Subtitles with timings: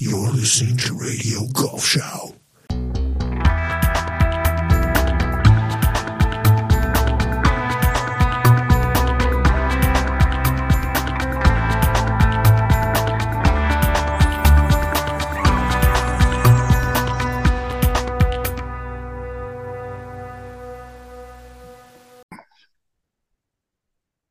[0.00, 2.32] You're listening to Radio Golf Show.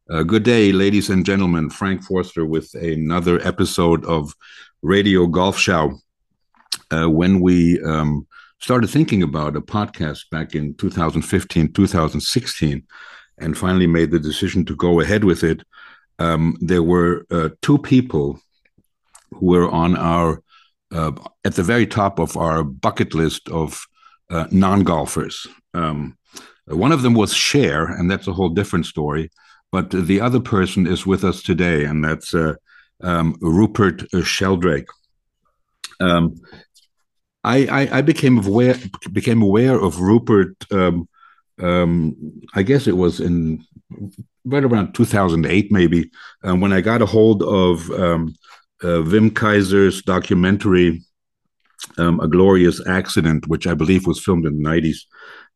[0.09, 1.69] Uh, good day, ladies and gentlemen.
[1.69, 4.33] Frank Forster with another episode of
[4.87, 5.99] Radio Golf Show.
[6.89, 8.25] Uh, when we um,
[8.59, 12.83] started thinking about a podcast back in 2015, 2016,
[13.37, 15.61] and finally made the decision to go ahead with it,
[16.19, 18.39] um, there were uh, two people
[19.31, 20.41] who were on our
[20.95, 21.11] uh,
[21.43, 23.85] at the very top of our bucket list of
[24.29, 25.45] uh, non-golfers.
[25.73, 26.17] Um,
[26.65, 29.31] one of them was Cher, and that's a whole different story.
[29.69, 32.53] But the other person is with us today, and that's uh,
[33.01, 34.89] um, Rupert uh, Sheldrake.
[35.99, 36.35] Um,
[37.43, 38.75] I, I, I, became aware
[39.11, 40.55] became aware of Rupert.
[40.71, 41.07] Um,
[41.61, 42.15] um
[42.53, 43.65] I guess it was in
[44.45, 46.11] right around 2008, maybe,
[46.47, 48.35] uh, when I got a hold of um,
[48.83, 51.01] uh, Wim Kayzer's documentary,
[51.97, 54.99] um, "A Glorious Accident," which I believe was filmed in the 90s.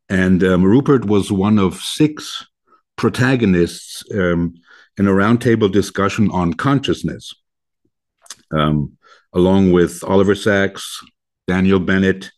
[0.09, 2.45] And Rupert was one of six
[2.97, 4.55] protagonists um,
[4.97, 7.33] in a roundtable discussion on consciousness,
[8.51, 8.97] um,
[9.33, 10.99] along with Oliver Sacks,
[11.47, 12.31] Daniel Dennett,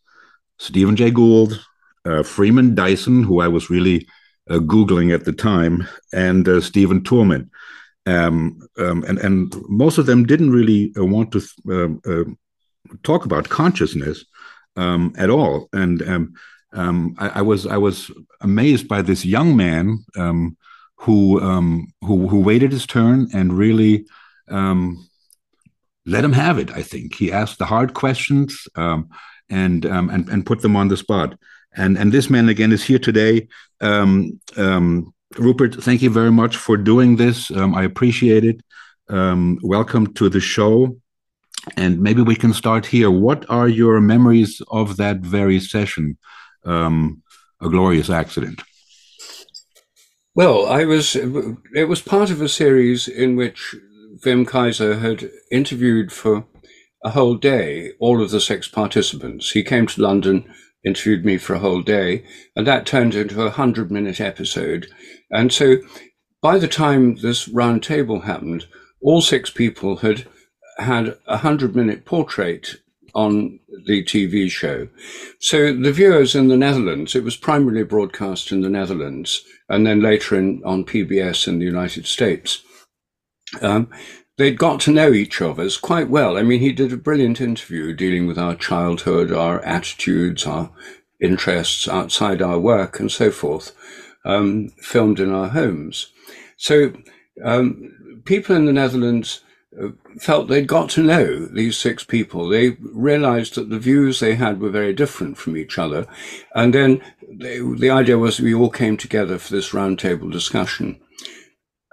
[0.59, 1.63] Stephen Jay Gould,
[2.05, 4.07] uh, Freeman Dyson, who I was really
[4.49, 7.49] uh, Googling at the time, and uh, Stephen Toulmin.
[8.05, 12.23] Um, um, and, and most of them didn't really uh, want to um, uh,
[13.03, 14.25] talk about consciousness
[14.75, 15.69] um, at all.
[15.71, 16.01] And
[16.73, 20.03] um, I, I, was I was amazed by this young man
[21.03, 24.05] who, um, who who waited his turn and really
[24.49, 25.07] um,
[26.05, 26.71] let him have it.
[26.71, 29.09] I think he asked the hard questions um,
[29.49, 31.37] and um, and and put them on the spot.
[31.75, 33.47] And and this man again is here today.
[35.39, 37.49] Rupert, thank you very much for doing this.
[37.49, 38.61] I appreciate it.
[39.09, 40.95] welcome to the show.
[41.75, 43.09] And maybe we can start here.
[43.09, 46.17] What are your memories of that very session?
[46.65, 47.21] um,
[47.61, 48.61] a glorious accident?
[50.35, 51.15] Well, I was.
[51.15, 53.75] It was part of a series in which
[54.25, 56.45] Wim Kayzer had interviewed for
[57.03, 59.51] a whole day all of the six participants.
[59.51, 60.51] He came to London,
[60.83, 64.87] interviewed me for a whole day, and that turned into a hundred-minute episode.
[65.29, 65.77] And so,
[66.41, 68.65] by the time this round table happened,
[69.01, 70.25] all six people had
[70.79, 72.77] had a hundred-minute portrait
[73.13, 74.87] on the TV show.
[75.39, 80.01] So the viewers in the Netherlands, it was primarily broadcast in the Netherlands and then
[80.01, 82.63] later in, on PBS in the United States.
[83.61, 83.89] Um,
[84.37, 86.37] they'd got to know each of us quite well.
[86.37, 90.71] I mean, he did a brilliant interview dealing with our childhood, our attitudes, our
[91.19, 93.75] interests outside our work and so forth,
[94.25, 96.11] um, filmed in our homes.
[96.57, 96.93] So
[97.43, 99.41] um, people in the Netherlands
[100.19, 102.47] felt they'd got to know these six people.
[102.47, 106.05] They realized that the views they had were very different from each other.
[106.53, 107.01] And then
[107.43, 110.99] the idea was we all came together for this roundtable discussion.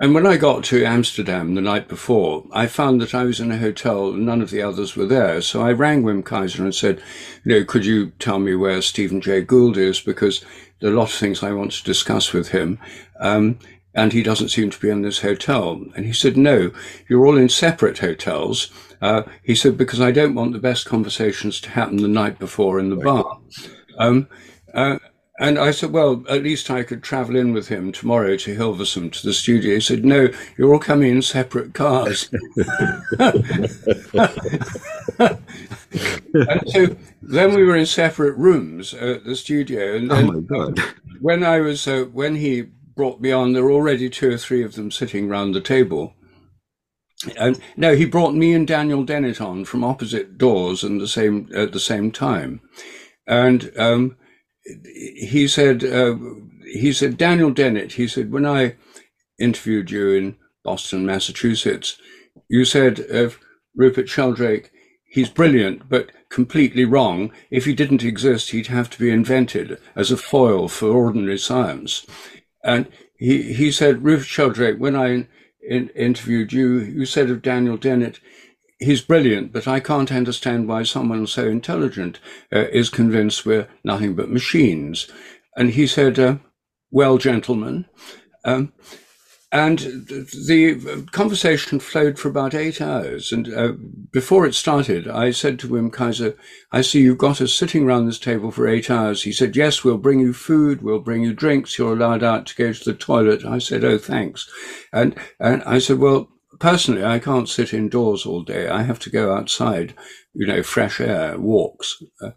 [0.01, 3.53] And when I got to Amsterdam the night before, I found that I was in
[3.53, 5.43] a hotel and none of the others were there.
[5.43, 7.03] So I rang Wim Kayzer and said,
[7.45, 10.01] you know, could you tell me where Stephen Jay Gould is?
[10.01, 10.43] Because
[10.81, 12.79] there are a lot of things I want to discuss with him.
[13.21, 13.59] Um,
[13.93, 15.85] and he doesn't seem to be in this hotel.
[15.95, 16.71] And he said, no,
[17.07, 18.71] you're all in separate hotels.
[19.03, 22.79] Uh, he said, because I don't want the best conversations to happen the night before
[22.79, 23.39] in the bar.
[23.99, 24.29] Um,
[24.73, 24.99] uh,
[25.41, 29.11] and I said, well, at least I could travel in with him tomorrow to Hilversum
[29.11, 29.75] to the studio.
[29.75, 32.31] He said, no, you're all coming in separate cars.
[33.19, 33.41] and
[36.67, 39.97] so then we were in separate rooms at the studio.
[39.97, 40.79] And, oh my God.
[41.21, 42.69] When I was, uh, when he
[43.01, 43.55] brought me on.
[43.55, 46.13] There were already two or three of them sitting round the table.
[47.39, 51.49] And no, he brought me and Daniel Dennett on from opposite doors and the same
[51.55, 52.61] at the same time,
[53.27, 54.17] and um,
[54.95, 56.17] he said uh,
[56.65, 57.93] he said Daniel Dennett.
[57.93, 58.77] He said when I
[59.39, 61.99] interviewed you in Boston, Massachusetts,
[62.49, 63.39] you said of
[63.75, 64.71] Rupert Sheldrake,
[65.05, 67.33] he's brilliant, but completely wrong.
[67.51, 72.07] If he didn't exist, he'd have to be invented as a foil for ordinary science.
[72.63, 75.27] And he, he said, Rupert Sheldrake, when I
[75.67, 78.21] in, interviewed you, you said of Daniel Dennett,
[78.81, 82.19] he's brilliant, but I can't understand why someone so intelligent
[82.53, 85.09] uh, is convinced we're nothing but machines.
[85.57, 86.37] And he said, uh,
[86.91, 87.87] well, gentlemen,
[88.45, 88.73] um,
[89.53, 93.33] and the conversation flowed for about eight hours.
[93.33, 93.73] And uh,
[94.13, 96.37] before it started, I said to Wim Kayzer,
[96.71, 99.25] I see you've got us sitting around this table for eight hours.
[99.25, 102.55] He said, Yes, we'll bring you food, we'll bring you drinks, you're allowed out to
[102.55, 103.45] go to the toilet.
[103.45, 104.49] I said, Oh, thanks.
[104.93, 106.29] And, and I said, Well,
[106.61, 108.69] personally, I can't sit indoors all day.
[108.69, 109.95] I have to go outside,
[110.33, 112.01] you know, fresh air, walks.
[112.23, 112.31] Uh,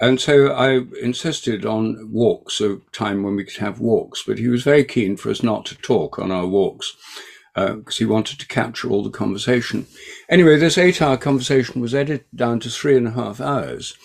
[0.00, 4.48] and so I insisted on walks, a time when we could have walks, but he
[4.48, 6.96] was very keen for us not to talk on our walks
[7.54, 9.86] because uh, he wanted to capture all the conversation.
[10.28, 13.96] Anyway, this eight hour conversation was edited down to three and a half hours.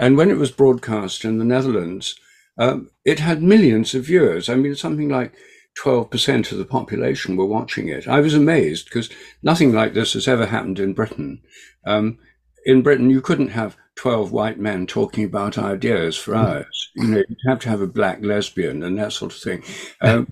[0.00, 2.18] And when it was broadcast in the Netherlands,
[2.56, 4.48] um, it had millions of viewers.
[4.48, 5.34] I mean, something like
[5.82, 8.06] 12% of the population were watching it.
[8.06, 9.10] I was amazed because
[9.42, 11.42] nothing like this has ever happened in Britain.
[11.84, 12.18] Um,
[12.64, 16.46] in Britain, you couldn't have 12 white men talking about ideas for mm-hmm.
[16.46, 16.90] hours.
[16.96, 19.62] You know, you'd have to have a black lesbian and that sort of thing.
[20.00, 20.28] Um,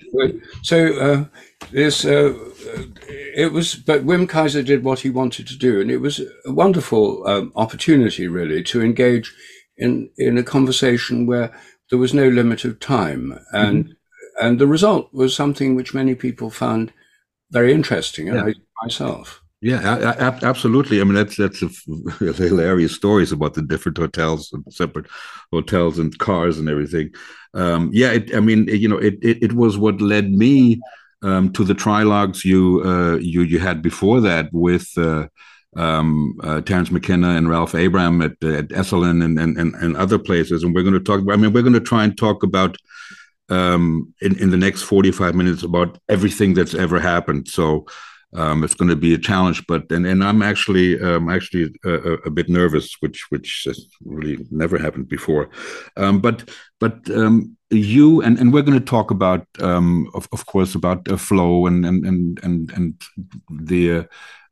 [0.62, 1.24] so uh,
[1.70, 2.34] this, uh,
[3.08, 5.80] it was, but Wim Kayzer did what he wanted to do.
[5.80, 9.34] And it was a wonderful um, opportunity, really, to engage
[9.76, 11.54] in, in a conversation where
[11.90, 13.38] there was no limit of time.
[13.52, 13.92] And, mm-hmm.
[14.40, 16.92] And the result was something which many people found
[17.50, 18.44] very interesting, yeah.
[18.44, 19.42] I myself.
[19.60, 21.00] Yeah, absolutely.
[21.00, 21.68] I mean, that's that's a,
[22.18, 25.06] hilarious stories about the different hotels and separate
[25.52, 27.14] hotels and cars and everything.
[27.54, 30.80] Um, yeah, it, I mean, it, you know, it, it, it was what led me
[31.22, 35.28] um, to the trilogues you uh, you you had before that with uh,
[35.76, 40.18] um, uh, Terence McKenna and Ralph Abraham at at Esalen and, and and and other
[40.18, 40.64] places.
[40.64, 41.20] And we're going to talk.
[41.30, 42.78] I mean, we're going to try and talk about
[43.52, 47.48] um, in in the next forty five minutes about everything that's ever happened.
[47.48, 47.86] So
[48.34, 49.66] um, it's going to be a challenge.
[49.66, 54.38] But and, and I'm actually um, actually a, a, bit nervous, which which has really
[54.50, 55.50] never happened before.
[55.96, 56.48] Um, but
[56.80, 61.10] but um, you and, and we're going to talk about um, of, of course about
[61.10, 63.02] uh, flow and and and and, and
[63.50, 64.04] the uh,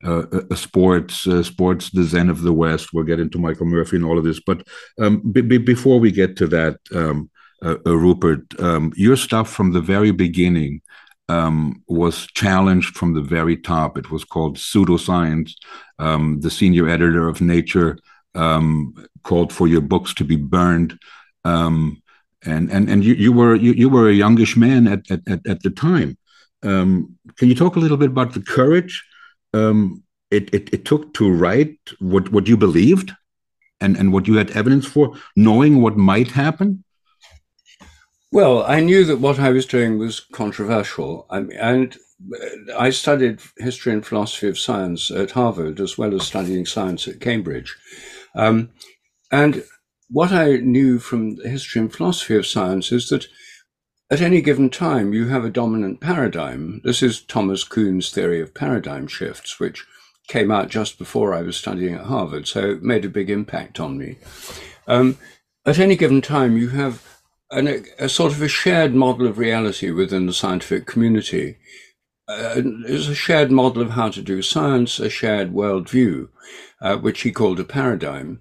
[0.05, 2.93] uh, uh sports, uh, sports, the Zen of the West.
[2.93, 4.41] We'll get into Michael Murphy and all of this.
[4.41, 4.67] But
[4.99, 7.31] um, before we get to that, um,
[7.63, 10.83] uh, uh Rupert, um, your stuff from the very beginning
[11.29, 13.97] um, was challenged from the very top.
[13.97, 15.53] It was called pseudoscience.
[15.99, 17.99] Um, the senior editor of Nature
[18.35, 20.99] um, called for your books to be burned.
[21.45, 22.03] Um,
[22.45, 25.63] and and and you, you were you, you were a youngish man at at, at
[25.63, 26.17] the time.
[26.63, 29.05] Um, can you talk a little bit about the courage
[30.31, 33.13] it, it, it took to write what what you believed
[33.81, 36.85] and and what you had evidence for, knowing what might happen?
[38.33, 41.97] Well, I knew that what I was doing was controversial, and
[42.79, 47.21] I studied history and philosophy of science at Harvard as well as studying science at
[47.21, 47.77] Cambridge.
[48.37, 48.71] Um,
[49.33, 49.65] and
[50.09, 53.27] what I knew from the history and philosophy of science is that
[54.11, 56.81] at any given time you have a dominant paradigm.
[56.85, 59.85] This is Thomas Kuhn's theory of paradigm shifts, which
[60.29, 63.81] came out just before I was studying at Harvard, so it made a big impact
[63.81, 64.19] on me.
[64.87, 65.19] Um,
[65.67, 67.10] at any given time, you have
[67.51, 71.57] an, a, a, sort of a shared model of reality within the scientific community.
[72.29, 76.29] Uh, is a shared model of how to do science, a shared worldview,
[76.81, 78.41] uh, which he called a paradigm.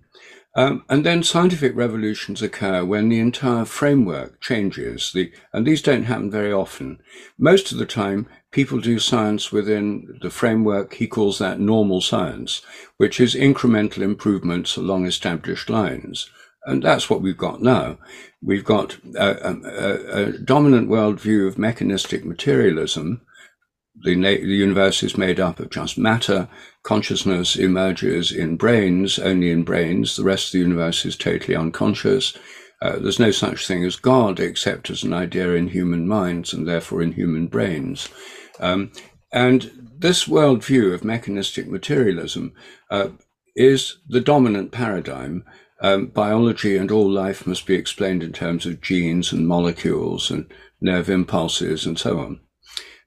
[0.55, 5.11] Um, and then scientific revolutions occur when the entire framework changes.
[5.13, 6.99] The, and these don't happen very often.
[7.37, 10.95] Most of the time, people do science within the framework.
[10.95, 12.61] He calls that normal science,
[12.97, 16.29] which is incremental improvements along established lines.
[16.69, 17.97] And that's what we've got now.
[18.43, 23.21] We've got a, a, a dominant worldview of mechanistic materialism.
[24.03, 26.47] The, the universe is made up of just matter.
[26.83, 30.15] Consciousness emerges in brains, only in brains.
[30.15, 32.37] The rest of the universe is totally unconscious.
[32.81, 36.67] Uh, there's no such thing as God except as an idea in human minds and
[36.67, 38.09] therefore in human brains.
[38.59, 38.91] Um,
[39.33, 42.53] and this worldview of mechanistic materialism
[42.91, 43.09] uh,
[43.55, 45.43] is the dominant paradigm
[45.81, 50.51] um, biology and all life must be explained in terms of genes and molecules and
[50.81, 52.39] nerve impulses and so on.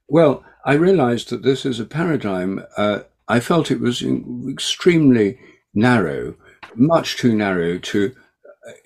[0.09, 2.65] Well, I realized that this is a paradigm.
[2.77, 4.05] Uh, I felt it was
[4.49, 5.39] extremely
[5.75, 6.35] narrow,
[6.75, 8.15] much too narrow to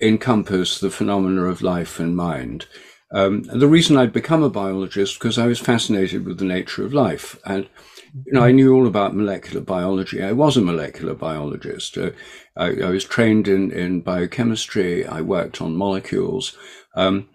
[0.01, 2.65] encompass the phenomena of life and mind.
[3.11, 6.93] Um, the reason I'd become a biologist because I was fascinated with the nature of
[6.93, 7.69] life, and
[8.25, 10.23] you know, I knew all about molecular biology.
[10.23, 11.97] I was a molecular biologist.
[11.97, 12.11] Uh,
[12.57, 15.05] I, I, was trained in, in biochemistry.
[15.05, 16.57] I worked on molecules.
[16.95, 17.29] Um,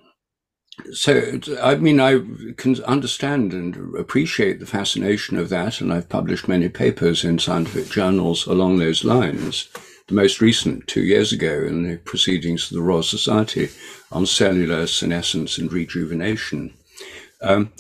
[0.93, 2.21] so, I mean, I
[2.57, 7.91] can understand and appreciate the fascination of that, and I've published many papers in scientific
[7.91, 9.69] journals along those lines.
[10.09, 13.69] The most recent, two years ago, in the Proceedings of the Royal Society
[14.11, 16.75] on cellular senescence and rejuvenation.
[17.41, 17.73] Um,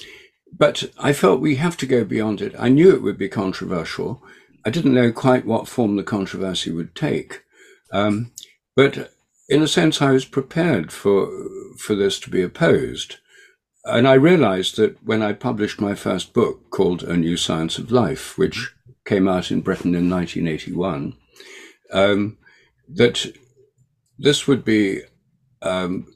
[0.56, 2.54] but I felt we have to go beyond it.
[2.58, 4.22] I knew it would be controversial.
[4.64, 7.42] I didn't know quite what form the controversy would take.
[7.92, 8.32] Um,
[8.76, 9.12] but
[9.48, 11.30] in a sense, I was prepared for,
[11.78, 13.16] for this to be opposed.
[13.84, 17.90] And I realized that when I published my first book called A New Science of
[17.90, 18.72] Life, which
[19.04, 21.14] came out in Britain in 1981,
[21.92, 22.38] um,
[22.88, 23.26] that
[24.18, 25.02] this would be
[25.62, 26.06] um,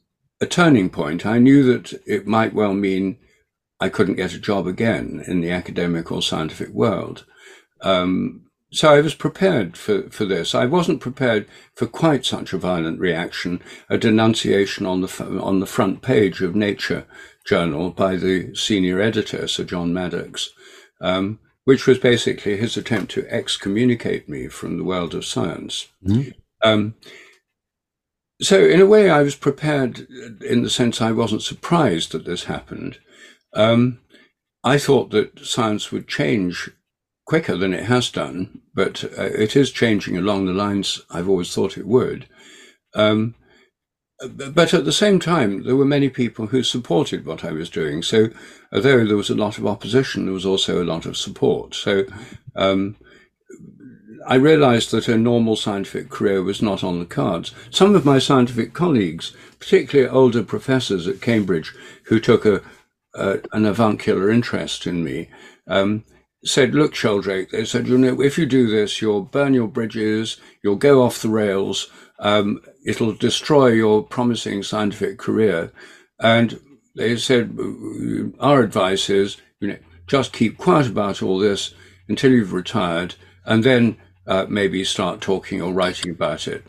[0.41, 1.27] a turning point.
[1.27, 3.19] I knew that it might well mean
[3.81, 7.27] I couldn't get a job again in the academic or scientific world.
[7.81, 10.55] Um, so I was prepared for, for this.
[10.55, 15.67] I wasn't prepared for quite such a violent reaction, a denunciation on the on the
[15.67, 17.07] front page of Nature
[17.47, 20.51] journal by the senior editor, Sir John Maddox,
[21.01, 25.89] um, which was basically his attempt to excommunicate me from the world of science.
[26.05, 26.31] Mm-hmm.
[26.63, 26.97] Um,
[28.43, 30.07] so in a way, I was prepared
[30.43, 32.99] in the sense I wasn't surprised that this happened.
[33.55, 34.01] Um,
[34.63, 36.71] I thought that science would change
[37.27, 41.53] quicker than it has done, but uh, it is changing along the lines I've always
[41.53, 42.27] thought it would.
[42.95, 43.35] Um,
[44.55, 48.03] but at the same time, there were many people who supported what I was doing.
[48.03, 48.31] So,
[48.73, 51.75] although there was a lot of opposition, there was also a lot of support.
[51.75, 52.05] So,
[52.55, 52.97] um,
[54.27, 57.53] I realized that a normal scientific career was not on the cards.
[57.71, 62.63] Some of my scientific colleagues, particularly older professors at Cambridge, who took a,
[63.15, 65.29] a an avuncular interest in me,
[65.69, 66.05] um,
[66.47, 70.39] said, look, Sheldrake, they said, you know, if you do this, you'll burn your bridges,
[70.63, 75.73] you'll go off the rails, um, it'll destroy your promising scientific career.
[76.21, 76.61] And
[76.95, 77.59] they said,
[78.41, 81.75] our advice is, you know, just keep quiet about all this
[82.09, 86.65] until you've retired and then uh, maybe start talking or writing about it.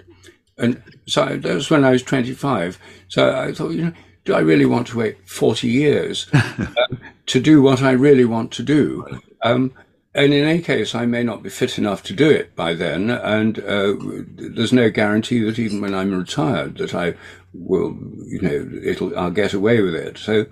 [0.58, 2.80] And so that was when I was 25.
[3.08, 3.94] So I thought, you know,
[4.26, 8.52] do I really want to wait 40 years um, to do what I really want
[8.54, 9.22] to do?
[9.42, 9.74] Um,
[10.14, 13.12] and in any case, I may not be fit enough to do it by then,
[13.12, 17.14] and uh, there's no guarantee that even when I'm retired, that I
[17.54, 20.18] will, you know, it'll I'll get away with it.
[20.18, 20.48] So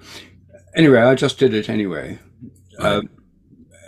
[0.75, 2.19] anyway, I just did it anyway,
[2.77, 3.09] um,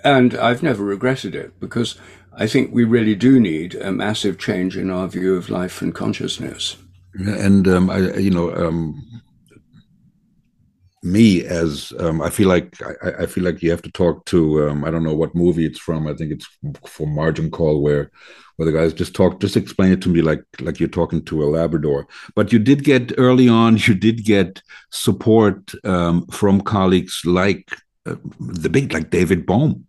[0.04, 2.00] and I've never regretted it because
[2.34, 5.94] I think we really do need a massive change in our view of life and
[5.94, 6.78] consciousness.
[7.14, 9.22] And um, I, you know, um,
[11.08, 14.70] me as um, I feel like I, I, feel like you have to talk to
[14.70, 16.08] um, I don't know what movie it's from.
[16.08, 16.48] I think it's
[16.86, 18.12] for Margin Call where
[18.58, 21.44] where the guys just talk just explain it to me like like you're talking to
[21.44, 22.08] a Labrador.
[22.36, 24.62] But you did get early on you did get
[24.92, 29.86] support um, from colleagues like uh, the big like David Bohm,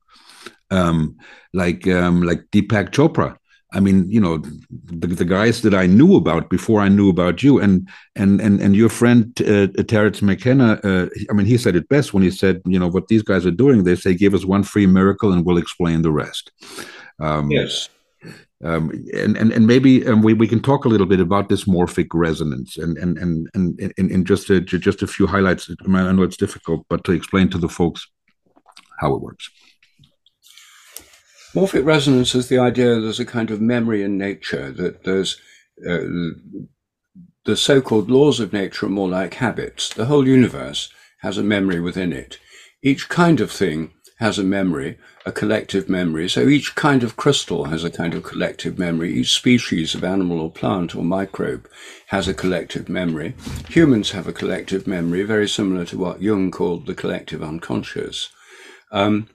[0.71, 1.17] um,
[1.53, 3.37] like um, like Deepak Chopra.
[3.73, 7.43] I mean, you know, the, the, guys that I knew about before I knew about
[7.43, 10.81] you, and and and and your friend uh, Terence McKenna.
[10.83, 13.45] Uh, I mean, he said it best when he said, you know, what these guys
[13.45, 13.85] are doing.
[13.85, 16.51] They say, give us one free miracle, and we'll explain the rest.
[17.21, 17.91] Um, yes.
[18.65, 21.65] Um, and, and and maybe um, we, we can talk a little bit about this
[21.65, 25.71] morphic resonance and and and and in just a, just a few highlights.
[25.71, 28.09] I, mean, I know it's difficult, but to explain to the folks
[28.99, 29.49] how it works.
[31.59, 35.41] Morphic resonance is the idea that there's a kind of memory in nature, that there's
[35.85, 36.07] uh,
[37.47, 39.93] the so called laws of nature are more like habits.
[39.93, 40.89] The whole universe
[41.23, 42.39] has a memory within it.
[42.81, 46.29] Each kind of thing has a memory, a collective memory.
[46.29, 49.13] So each kind of crystal has a kind of collective memory.
[49.13, 51.69] Each species of animal or plant or microbe
[52.07, 53.35] has a collective memory.
[53.69, 58.29] Humans have a collective memory, very similar to what Jung called the collective unconscious.
[58.93, 59.29] Um,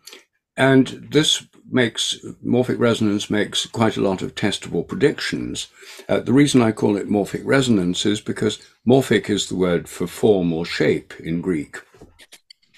[0.56, 5.68] and this makes morphic resonance makes quite a lot of testable predictions.
[6.08, 10.08] Uh, the reason I call it morphic resonance is because morphic is the word for
[10.08, 11.78] form or shape in Greek,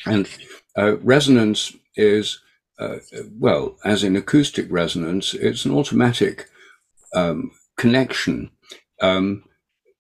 [0.06, 0.30] and
[0.78, 2.40] uh, resonance is
[2.80, 2.98] uh,
[3.38, 6.50] well, as in acoustic resonance, it's an automatic
[7.14, 8.52] um, connection
[9.02, 9.44] um,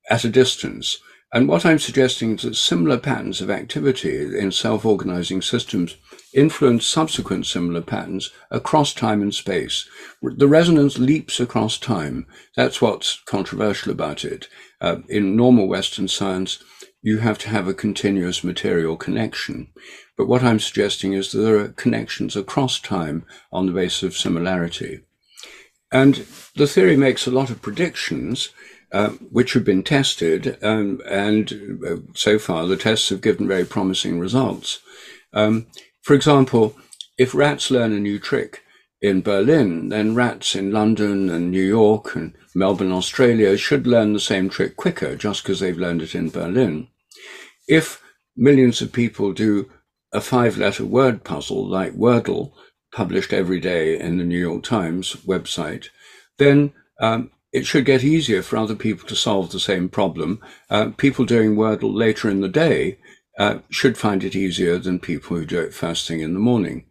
[0.09, 0.97] at a distance.
[1.35, 5.97] And what I'm suggesting is that similar patterns of activity in self-organizing systems
[6.33, 9.85] influence subsequent similar patterns across time and space.
[10.21, 12.25] The resonance leaps across time.
[12.55, 14.47] That's what's controversial about it.
[14.79, 16.63] Uh, in normal Western science,
[17.01, 19.67] you have to have a continuous material connection.
[20.17, 24.15] But what I'm suggesting is that there are connections across time on the basis of
[24.15, 25.01] similarity.
[25.91, 26.25] And
[26.55, 28.49] the theory makes a lot of predictions,
[28.91, 33.65] uh, which have been tested, um, and uh, so far the tests have given very
[33.65, 34.79] promising results.
[35.33, 35.67] Um,
[36.01, 36.75] for example,
[37.17, 38.63] if rats learn a new trick
[39.01, 44.19] in Berlin, then rats in London and New York and Melbourne, Australia should learn the
[44.19, 46.87] same trick quicker just because they've learned it in Berlin.
[47.67, 48.01] If
[48.37, 49.69] millions of people do
[50.13, 52.53] a five letter word puzzle like Wordle,
[52.93, 55.87] published every day in the New York Times website,
[56.37, 60.41] then um, it should get easier for other people to solve the same problem.
[60.69, 62.97] Uh, people doing Wordle later in the day
[63.39, 66.85] uh, should find it easier than people who do it first thing in the morning.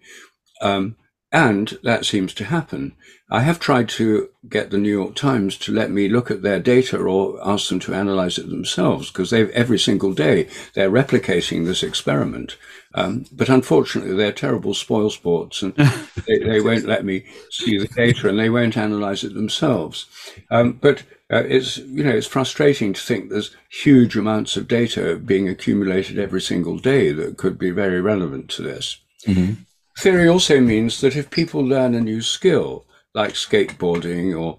[0.63, 0.97] Um,
[1.31, 2.97] and that seems to happen.
[3.31, 6.61] I have tried to get the New York Times to let me look at their
[6.61, 11.83] data or ask them to analyze it themselves because every single day they're replicating this
[11.83, 12.57] experiment.
[12.97, 15.75] Um, but unfortunately, they're terrible spoil sports and
[16.27, 20.07] they, they, won't let me see the data and they won't analyze it themselves.
[20.51, 25.17] Um, but uh, it's you know it's frustrating to think there's huge amounts of data
[25.17, 28.99] being accumulated every single day that could be very relevant to this.
[29.27, 29.55] Mm-hmm.
[29.99, 34.59] Theory also means that if people learn a new skill, like skateboarding or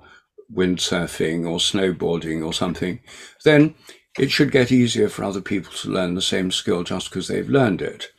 [0.54, 3.00] windsurfing or snowboarding or something,
[3.44, 3.76] then
[4.18, 7.50] it should get easier for other people to learn the same skill just because they've
[7.50, 8.12] learned it.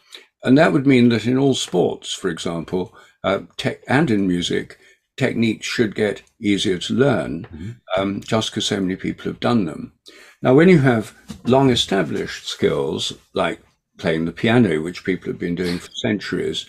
[0.46, 4.78] And that would mean that in all sports, for example, uh, tech, and in music,
[5.16, 8.00] techniques should get easier to learn mm-hmm.
[8.00, 9.92] um, just because so many people have done them.
[10.40, 13.60] Now, when you have long established skills like
[13.98, 16.66] playing the piano, which people have been doing for centuries,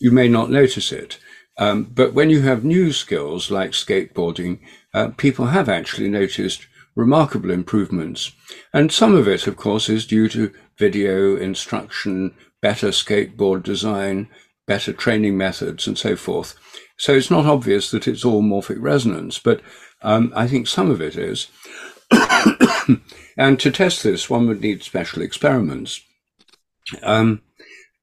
[0.00, 1.18] you may not notice it.
[1.58, 4.60] Um, but when you have new skills like skateboarding,
[4.94, 8.32] uh, people have actually noticed remarkable improvements.
[8.72, 14.28] And some of it, of course, is due to video instruction, better skateboard design,
[14.66, 16.56] better training methods, and so forth.
[16.96, 19.60] So it's not obvious that it's all morphic resonance, but
[20.02, 21.48] um, I think some of it is.
[23.36, 26.00] and to test this, one would need special experiments.
[27.02, 27.42] Um,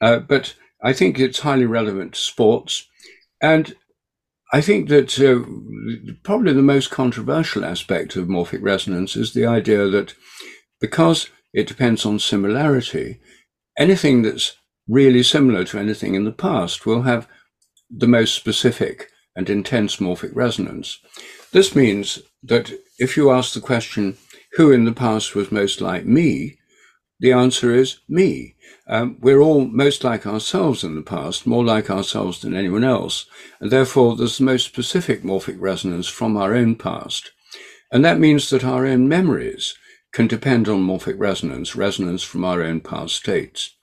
[0.02, 2.88] uh, but I think it's highly relevant to sports.
[3.42, 3.76] And
[4.54, 5.44] I think that uh,
[6.24, 10.14] probably the most controversial aspect of morphic resonance is the idea that
[10.80, 13.20] because it depends on similarity,
[13.77, 17.27] anything that's really similar to anything in the past will have
[17.89, 21.00] the most specific and intense morphic resonance.
[21.51, 24.17] This means that if you ask the question,
[24.53, 26.58] who in the past was most like me,
[27.20, 28.55] the answer is me.
[28.88, 33.25] Um, we're all most like ourselves in the past, more like ourselves than anyone else,
[33.59, 37.31] and therefore there's the most specific morphic resonance from our own past.
[37.92, 39.75] And that means that our own memories
[40.16, 43.75] can depend on morphic resonance, resonance from our own past states.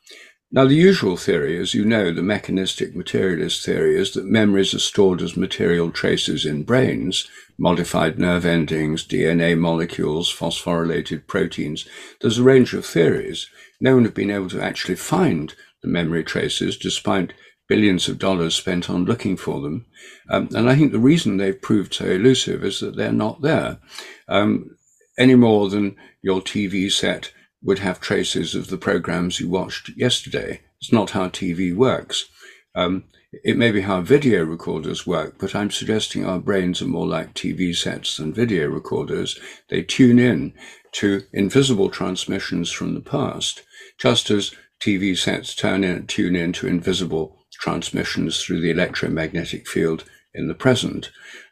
[0.51, 4.79] Now, the usual theory, as you know, the mechanistic materialist theory, is that memories are
[4.79, 11.87] stored as material traces in brains, modified nerve endings, DNA molecules, phosphorylated proteins.
[12.23, 16.25] There's a range of theories no one had been able to actually find the memory
[16.25, 17.35] traces despite
[17.69, 19.85] billions of dollars spent on looking for them.
[20.31, 23.81] Um, and I think the reason they've proved so elusive is that they're not there
[24.29, 24.77] um,
[25.19, 27.33] any more than your TV set
[27.63, 30.61] would have traces of the programs you watched yesterday.
[30.81, 32.27] It's not how TV works.
[32.75, 33.05] Um,
[33.45, 37.35] it may be how video recorders work, but I'm suggesting our brains are more like
[37.35, 39.39] TV sets than video recorders.
[39.71, 40.53] They tune in
[40.93, 43.63] to invisible transmissions from the past
[43.99, 50.05] just as TV sets turn in, tune in to invisible transmissions through the electromagnetic field
[50.35, 51.11] in the present.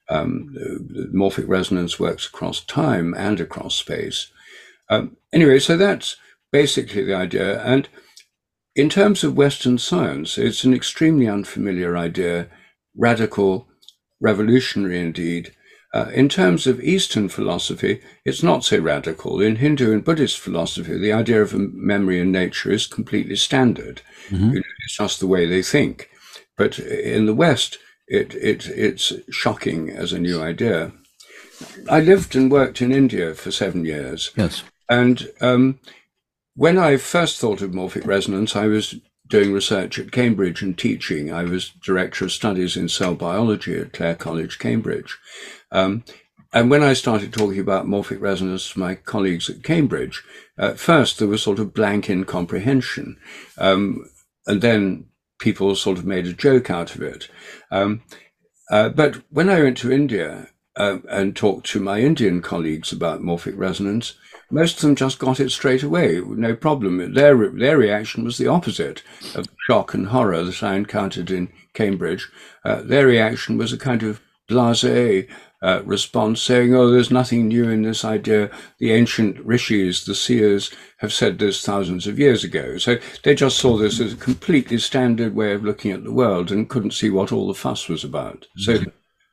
[0.09, 0.55] Um,
[1.15, 4.31] morphic resonance works across time and across space.
[4.91, 6.17] Um, anyway, so that's
[6.53, 7.63] basically the idea.
[7.63, 7.89] And
[8.77, 12.49] in terms of Western science, it's an extremely unfamiliar idea,
[12.97, 13.69] radical,
[14.21, 15.55] revolutionary indeed,
[15.93, 19.41] uh, in terms of Eastern philosophy, it's not so radical.
[19.41, 24.03] In Hindu and Buddhist philosophy, the idea of memory and nature is completely standard.
[24.29, 24.51] Mm-hmm.
[24.51, 26.09] You know, it's just the way they think.
[26.57, 30.93] But in the West, it, it, it's shocking as a new idea.
[31.89, 34.31] I lived and worked in India for seven years.
[34.37, 34.63] Yes.
[34.91, 35.79] And um,
[36.55, 38.97] when I first thought of morphic resonance, I was
[39.29, 41.33] doing research at Cambridge and teaching.
[41.33, 45.17] I was director of studies in cell biology at Clare College, Cambridge.
[45.71, 46.05] Um,
[46.53, 50.25] and when I started talking about morphic resonance to my colleagues at Cambridge,
[50.59, 53.17] at first there was sort of blank incomprehension.
[53.57, 54.11] Um,
[54.49, 55.07] and then
[55.39, 57.29] people sort of made a joke out of it.
[57.71, 58.03] Um,
[58.69, 60.49] uh, but when I went to India
[60.81, 64.15] uh, and talked to my Indian colleagues about morphic resonance,
[64.51, 67.13] most of them just got it straight away, no problem.
[67.13, 69.03] Their their reaction was the opposite
[69.35, 72.29] of shock and horror that I encountered in Cambridge.
[72.65, 75.29] Uh, their reaction was a kind of blasé
[75.63, 78.51] uh, response, saying, "Oh, there's nothing new in this idea.
[78.79, 83.59] The ancient rishis, the seers, have said this thousands of years ago." So they just
[83.59, 87.11] saw this as a completely standard way of looking at the world and couldn't see
[87.11, 88.47] what all the fuss was about.
[88.57, 88.89] So mm-hmm.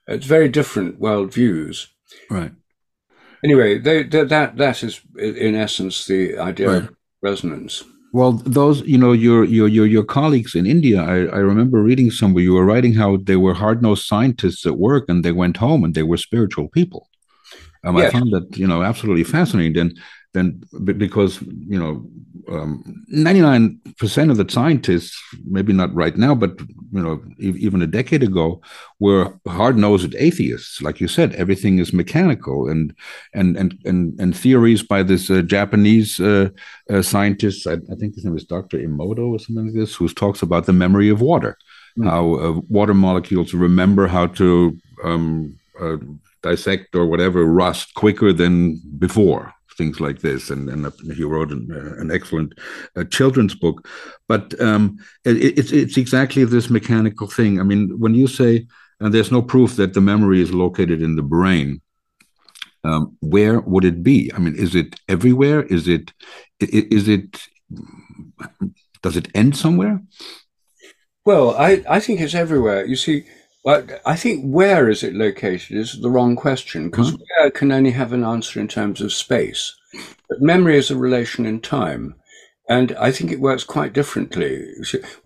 [0.07, 1.87] It's very different world views.
[2.29, 2.51] Right
[3.43, 6.83] anyway, they, they, that that is in essence the idea right.
[6.83, 7.83] of resonance.
[8.13, 11.01] Well, those you know your your your your colleagues in India.
[11.01, 14.77] I, I remember reading somewhere you were writing how they were hard nosed scientists at
[14.77, 17.09] work and they went home and they were spiritual people.
[17.83, 18.09] Um, yes.
[18.13, 19.77] I found that you know absolutely fascinating.
[19.77, 19.99] And
[20.37, 20.61] then
[20.97, 22.05] because you know
[22.49, 26.57] um, 99% of the scientists maybe not right now but
[26.93, 28.61] you know even a decade ago
[28.99, 30.81] were hard-nosed atheists.
[30.81, 32.93] Like you said everything is mechanical and
[33.33, 36.49] and and and, and theories by this uh, japanese uh,
[36.89, 37.67] uh, scientist.
[37.67, 40.65] I, I, think his name is dr Emoto or something like this who talks about
[40.65, 41.57] the memory of water.
[41.97, 42.09] Mm.
[42.09, 45.97] how uh, water molecules remember how to um, uh,
[46.43, 50.49] dissect or whatever rust quicker than before things like this.
[50.49, 52.53] And, and he wrote an, uh, an excellent
[52.95, 53.87] uh, children's book.
[54.27, 57.59] But um, it, it's, it's exactly this mechanical thing.
[57.59, 58.67] I mean, when you say,
[58.99, 61.81] and there's no proof that the memory is located in the brain,
[62.83, 64.31] um, where would it be?
[64.33, 65.63] I mean, is it everywhere?
[65.63, 66.13] Is it,
[66.59, 67.39] is it,
[69.03, 70.01] does it end somewhere?
[71.25, 72.85] Well, I, I think it's everywhere.
[72.85, 73.25] You see,
[73.67, 77.23] but I think where is it located is the wrong question because mm-hmm.
[77.37, 79.75] where can only have an answer in terms of space.
[80.29, 82.15] But memory is a relation in time.
[82.69, 84.65] And I think it works quite differently.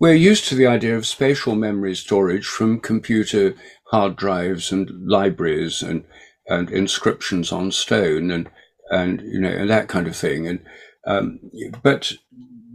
[0.00, 3.54] We're used to the idea of spatial memory storage from computer
[3.92, 6.02] hard drives and libraries and,
[6.48, 8.50] and inscriptions on stone and,
[8.90, 10.48] and, you know, and that kind of thing.
[10.48, 10.64] And,
[11.06, 11.38] um,
[11.84, 12.14] but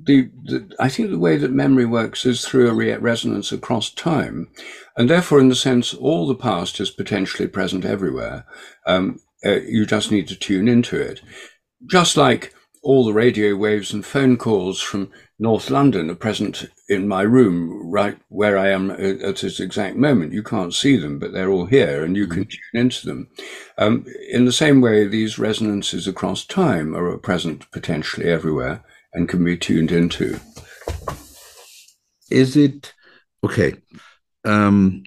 [0.07, 3.91] the, the, I think the way that memory works is through a re- resonance across
[3.91, 4.49] time.
[4.97, 8.45] And therefore, in the sense, all the past is potentially present everywhere.
[8.87, 11.21] Um, uh, you just need to tune into it.
[11.85, 17.07] Just like all the radio waves and phone calls from North London are present in
[17.07, 20.33] my room, right where I am at this exact moment.
[20.33, 22.77] You can't see them, but they're all here and you can mm-hmm.
[22.77, 23.29] tune into them.
[23.77, 29.43] Um, in the same way, these resonances across time are present potentially everywhere and can
[29.43, 30.39] be tuned into.
[32.29, 32.93] Is it
[33.43, 33.73] okay?
[34.43, 35.03] Um,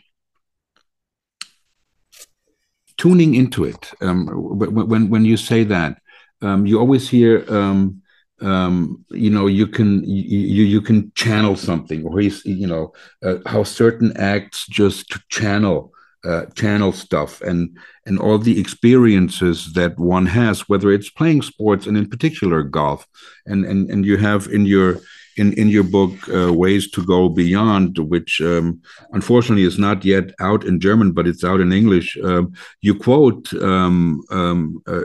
[2.96, 3.90] tuning into it.
[4.00, 5.98] Um, when when you say that,
[6.42, 8.02] um, you always hear, um,
[8.40, 13.36] um, you know, you can you you can channel something, or he's you know uh,
[13.46, 15.92] how certain acts just to channel
[16.24, 21.86] uh, channel stuff and and all the experiences that one has, whether it's playing sports
[21.86, 23.06] and in particular golf,
[23.46, 25.00] and and and you have in your
[25.36, 28.80] in in your book uh, ways to go beyond, which um,
[29.12, 32.18] unfortunately is not yet out in German, but it's out in English.
[32.22, 32.52] Um,
[32.82, 35.04] you quote um, um uh,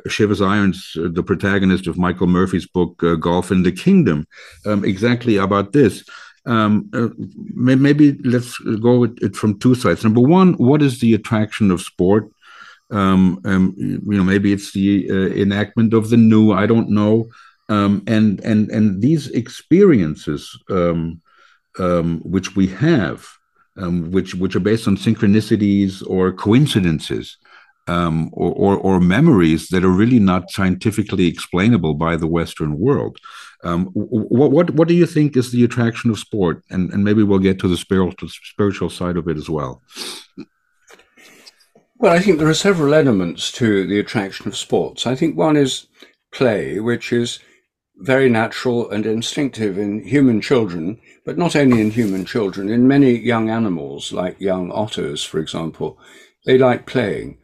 [0.53, 4.27] Irons, uh, the protagonist of Michael Murphy's book uh, Golf in the Kingdom,
[4.65, 6.03] um, exactly about this.
[6.45, 7.09] Um, uh,
[7.55, 10.03] maybe let's go with it from two sides.
[10.03, 12.29] Number one, what is the attraction of sport?
[12.91, 16.51] Um, um, you know, maybe it's the uh, enactment of the new.
[16.51, 17.29] I don't know.
[17.67, 21.19] Um, and and and these experiences um,
[21.79, 23.27] um, which we have,
[23.75, 27.37] which which are based on synchronicities or coincidences,
[27.87, 33.19] um, or, or, or, memories that are really not scientifically explainable by the Western world.
[33.63, 36.63] Um, what, what, what do you think is the attraction of sport?
[36.69, 39.83] And, and maybe we'll get to the spiritual, spiritual side of it as well.
[41.97, 45.07] Well, I think there are several elements to the attraction of sports.
[45.07, 45.87] I think one is
[46.31, 47.39] play, which is
[47.97, 53.11] very natural and instinctive in human children, but not only in human children, in many
[53.11, 55.97] young animals, like young otters, for example.
[56.45, 57.37] They like playing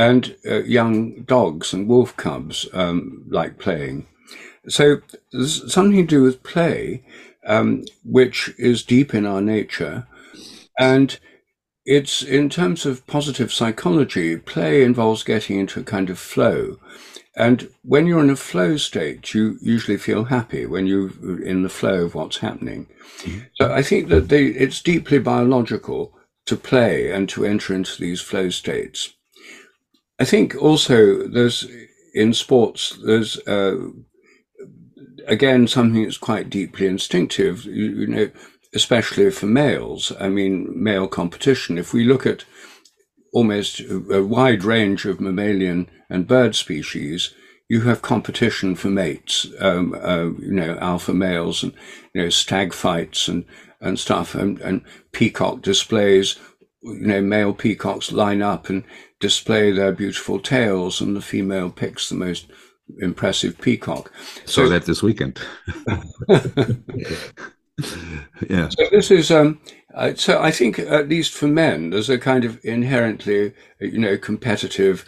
[0.00, 4.06] and uh, young dogs and wolf cubs um, like playing.
[4.66, 7.04] So there's something to do with play,
[7.46, 10.06] um, which is deep in our nature.
[10.78, 11.18] And
[11.84, 16.78] it's in terms of positive psychology, play involves getting into a kind of flow.
[17.36, 21.10] And when you're in a flow state, you usually feel happy when you're
[21.44, 22.86] in the flow of what's happening.
[23.18, 23.40] Mm-hmm.
[23.56, 26.14] So I think that they, it's deeply biological
[26.46, 29.14] to play and to enter into these flow states.
[30.20, 31.66] I think also there's
[32.14, 33.78] in sports there's uh,
[35.26, 37.64] again something that's quite deeply instinctive.
[37.64, 38.30] You, you, know,
[38.74, 40.12] especially for males.
[40.20, 41.78] I mean, male competition.
[41.78, 42.44] If we look at
[43.32, 47.32] almost a, wide range of mammalian and bird species,
[47.68, 49.46] you have competition for mates.
[49.58, 51.72] Um, uh, you know, alpha males and
[52.12, 53.46] you know stag fights and
[53.80, 56.38] and stuff, and, and peacock displays.
[56.82, 58.84] You know, male peacocks line up and
[59.20, 62.46] display their beautiful tails, and the female picks the most
[63.00, 64.12] impressive peacock.
[64.46, 65.40] So, that this weekend.
[68.48, 68.68] yeah.
[68.68, 69.60] So this is um.
[69.94, 74.16] Uh, so I think at least for men, there's a kind of inherently, you know,
[74.16, 75.04] competitive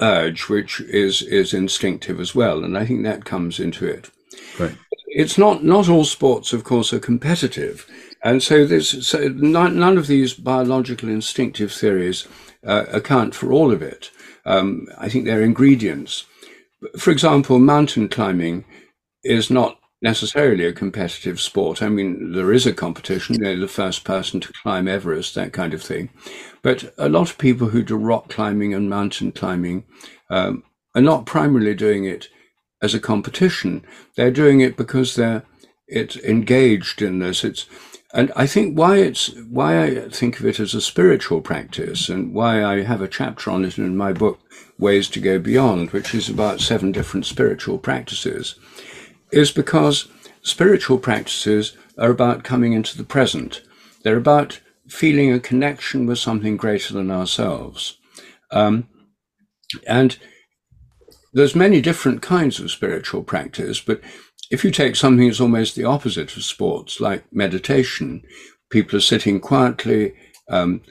[0.00, 4.10] urge which is is instinctive as well, and I think that comes into it.
[4.58, 4.76] Right.
[5.06, 7.86] it's not not all sports, of course, are competitive,
[8.24, 12.26] and so so none, none of these biological instinctive theories
[12.66, 14.10] uh, account for all of it.
[14.46, 16.24] Um, I think they're ingredients.
[16.98, 18.64] For example, mountain climbing
[19.22, 21.82] is not necessarily a competitive sport.
[21.82, 25.52] I mean, there is a competition, you know, the first person to climb Everest, that
[25.52, 26.10] kind of thing.
[26.62, 29.84] But a lot of people who do rock climbing and mountain climbing
[30.30, 30.62] um,
[30.94, 32.28] are not primarily doing it
[32.82, 33.84] as a competition.
[34.16, 35.42] They're doing it because they're
[35.86, 37.44] it's engaged in this.
[37.44, 37.66] It's
[38.14, 42.32] and I think why it's why I think of it as a spiritual practice and
[42.32, 44.38] why I have a chapter on it in my book,
[44.78, 48.54] Ways to Go Beyond, which is about seven different spiritual practices
[49.32, 50.06] is because
[50.42, 53.62] spiritual practices are about coming into the present.
[54.02, 57.98] They're about feeling a connection with something greater than ourselves.
[58.52, 58.88] Um,
[59.88, 60.16] and
[61.32, 64.00] there's many different kinds of spiritual practice, but
[64.50, 68.22] if you take something that's almost the opposite of sports, like meditation,
[68.70, 70.14] people are sitting quietly,
[70.50, 70.82] um,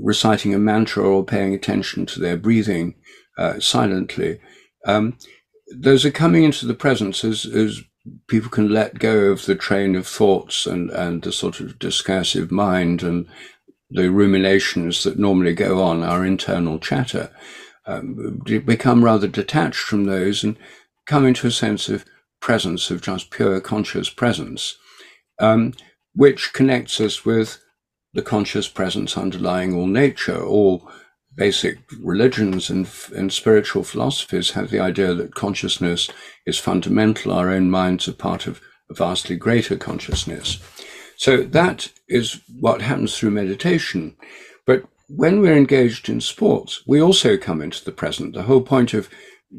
[0.00, 2.94] reciting a mantra or paying attention to their breathing
[3.38, 4.40] uh, silently.
[4.86, 5.16] Um,
[5.74, 7.80] those are coming into the presence as, as
[8.28, 12.50] people can let go of the train of thoughts and, and the sort of discursive
[12.50, 13.26] mind and
[13.90, 17.30] the ruminations that normally go on, our internal chatter,
[17.86, 20.56] um, become rather detached from those and
[21.06, 22.04] come into a sense of
[22.42, 24.76] presence, of just pure conscious presence,
[25.38, 25.72] um,
[26.14, 27.58] which connects us with
[28.12, 30.86] the conscious presence underlying all nature, all
[31.34, 36.10] basic religions and, and spiritual philosophies have the idea that consciousness
[36.44, 37.32] is fundamental.
[37.32, 40.58] Our own minds are part of a vastly greater consciousness.
[41.16, 44.16] So that is what happens through meditation.
[44.66, 48.34] But when we're engaged in sports, we also come into the present.
[48.34, 49.08] The whole point of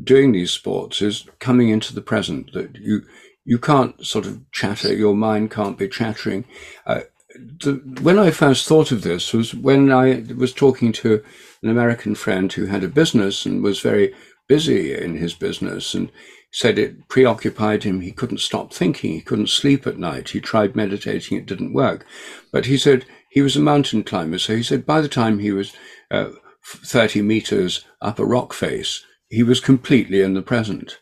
[0.03, 2.53] doing these sports is coming into the present.
[2.53, 3.03] That you
[3.45, 4.93] you can't sort of chatter.
[4.93, 6.45] Your mind can't be chattering.
[6.85, 7.01] Uh,
[7.35, 11.23] the, when I first thought of this was when I was talking to
[11.61, 14.13] an American friend who had a business and was very
[14.47, 16.11] busy in his business and
[16.51, 18.01] said it preoccupied him.
[18.01, 19.13] He couldn't stop thinking.
[19.13, 20.29] He couldn't sleep at night.
[20.29, 21.37] He tried meditating.
[21.37, 22.05] It didn't work.
[22.51, 24.37] But he said he was a mountain climber.
[24.37, 25.73] So he said by the time he was
[26.11, 26.29] uh,
[26.63, 29.03] 30 meters up a rock face,
[29.33, 30.99] he was completely in the present.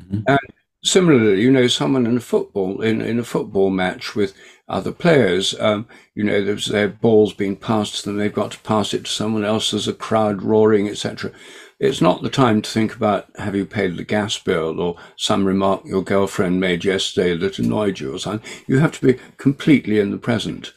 [0.00, 0.20] Mm-hmm.
[0.26, 0.38] And
[0.84, 4.34] similarly, you know, someone in a football, in, in a football match with
[4.68, 5.58] other players.
[5.60, 8.16] Um, you know, there's their balls being passed to them.
[8.16, 9.70] They've got to pass it to someone else.
[9.70, 11.32] There's a crowd roaring, etc.
[11.78, 15.44] It's not the time to think about have you paid the gas bill or some
[15.44, 18.48] remark your girlfriend made yesterday that annoyed you or something.
[18.66, 20.72] You have to be completely in the present.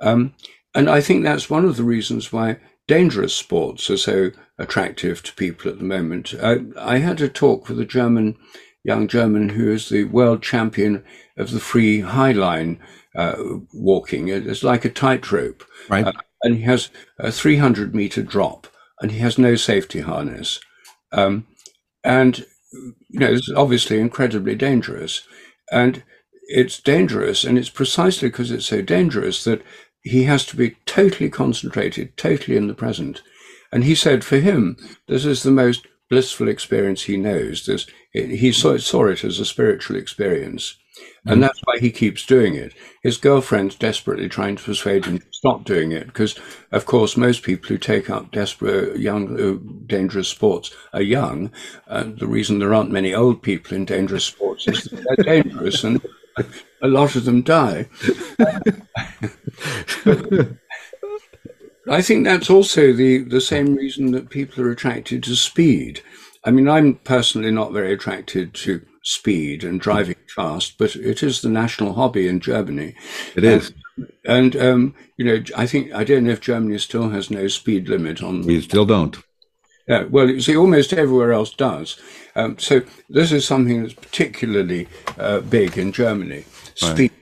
[0.00, 0.34] Um,
[0.74, 5.34] and I think that's one of the reasons why dangerous sports are so attractive to
[5.34, 6.34] people at the moment.
[6.42, 8.36] I, I had a talk with a German,
[8.84, 11.04] young German who is the world champion
[11.36, 12.80] of the free high line
[13.16, 13.36] uh,
[13.72, 14.28] walking.
[14.28, 15.64] It's like a tightrope.
[15.88, 16.06] Right.
[16.06, 18.66] Uh, and he has a 300 meter drop
[19.00, 20.60] and he has no safety harness.
[21.12, 21.46] Um,
[22.02, 25.26] and, you know, it's obviously incredibly dangerous.
[25.72, 26.02] And
[26.42, 27.44] it's dangerous.
[27.44, 29.62] And it's precisely because it's so dangerous that
[30.04, 33.22] he has to be totally concentrated, totally in the present.
[33.72, 34.76] And he said for him,
[35.08, 37.66] this is the most blissful experience he knows.
[37.66, 40.76] This, he saw, saw it as a spiritual experience.
[41.26, 42.74] And that's why he keeps doing it.
[43.02, 46.38] His girlfriend's desperately trying to persuade him to stop doing it because,
[46.70, 51.50] of course, most people who take up desperate, young, uh, dangerous sports are young.
[51.86, 55.82] And the reason there aren't many old people in dangerous sports is that they're dangerous
[55.82, 56.00] and
[56.84, 57.88] a lot of them die.
[61.90, 66.02] I think that's also the, the same reason that people are attracted to speed.
[66.44, 71.40] I mean, I'm personally not very attracted to speed and driving fast, but it is
[71.40, 72.94] the national hobby in Germany.
[73.34, 73.72] It is.
[73.96, 77.48] And, and um, you know, I think I don't know if Germany still has no
[77.48, 78.42] speed limit on.
[78.42, 79.16] We still don't.
[79.86, 82.00] Yeah, well, you see, almost everywhere else does.
[82.34, 86.44] Um, so this is something that's particularly uh, big in Germany.
[86.74, 87.10] Speed.
[87.10, 87.12] Right.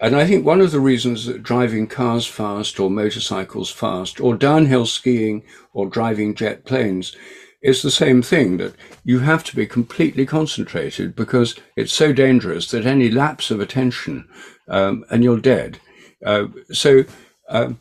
[0.00, 4.36] And I think one of the reasons that driving cars fast or motorcycles fast or
[4.36, 5.42] downhill skiing
[5.72, 7.16] or driving jet planes
[7.62, 12.70] is the same thing that you have to be completely concentrated because it's so dangerous
[12.70, 14.28] that any lapse of attention
[14.68, 15.80] um, and you're dead.
[16.24, 17.02] Uh, so
[17.48, 17.80] um,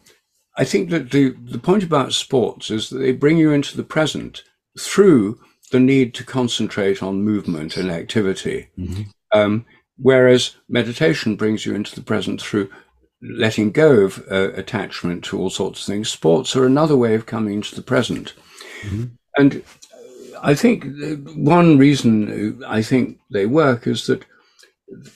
[0.57, 3.83] I think that the, the point about sports is that they bring you into the
[3.83, 4.43] present
[4.79, 5.39] through
[5.71, 8.69] the need to concentrate on movement and activity.
[8.77, 9.03] Mm-hmm.
[9.33, 9.65] Um,
[9.97, 12.69] whereas meditation brings you into the present through
[13.21, 16.09] letting go of uh, attachment to all sorts of things.
[16.09, 18.33] Sports are another way of coming into the present.
[18.81, 19.05] Mm-hmm.
[19.37, 19.63] And
[20.41, 20.85] I think
[21.35, 24.23] one reason I think they work is that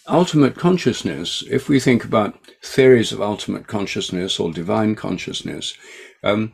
[0.07, 5.77] ultimate consciousness, if we think about theories of ultimate consciousness or divine consciousness,
[6.23, 6.53] um,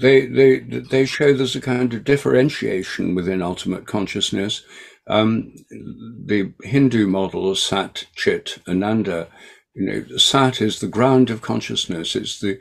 [0.00, 4.62] they, they, they show there's a kind of differentiation within ultimate consciousness.
[5.08, 9.28] Um, the Hindu model Sat, Chit, Ananda,
[9.74, 12.16] you know, Sat is the ground of consciousness.
[12.16, 12.58] It's the,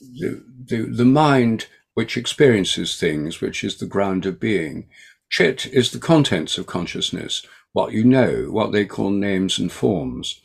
[0.00, 4.88] the, the, the mind which experiences things, which is the ground of being.
[5.30, 10.40] Chit is the contents of consciousness, what you know, what they call names and forms.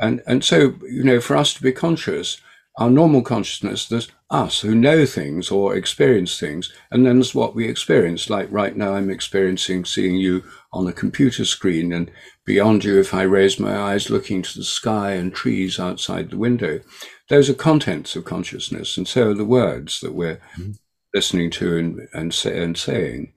[0.00, 2.40] And, and so, you know, for us to be conscious,
[2.78, 7.54] our normal consciousness, there's us who know things or experience things, and then there's what
[7.54, 8.28] we experience.
[8.28, 12.10] Like right now, I'm experiencing seeing you on a computer screen, and
[12.44, 16.38] beyond you, if I raise my eyes looking to the sky and trees outside the
[16.38, 16.80] window,
[17.28, 20.72] those are contents of consciousness, and so are the words that we're mm-hmm.
[21.14, 23.32] listening to and, and, say, and saying.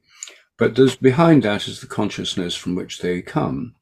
[0.58, 3.75] But there's behind that is the consciousness from which they come.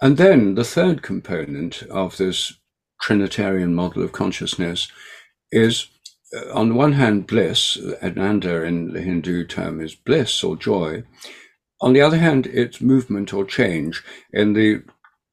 [0.00, 2.54] And then the third component of this
[3.00, 4.88] Trinitarian model of consciousness
[5.50, 5.88] is,
[6.36, 7.78] uh, on the one hand, bliss.
[8.02, 11.04] Ananda in the Hindu term is bliss or joy.
[11.80, 14.02] On the other hand, it's movement or change.
[14.32, 14.82] In the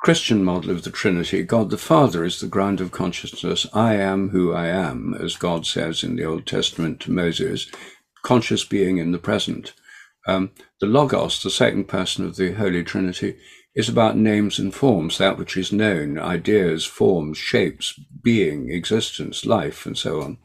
[0.04, 3.67] Christian model of the Trinity, God the Father is the ground of consciousness.
[3.74, 7.67] I am who I am, as God says in the Old Testament to Moses,
[8.24, 9.74] conscious being in the present.
[10.28, 13.38] Um, the Logos, the second person of the Holy Trinity,
[13.75, 19.86] is about names and forms, that which is known, ideas, forms, shapes, being, existence, life,
[19.86, 20.38] and so on.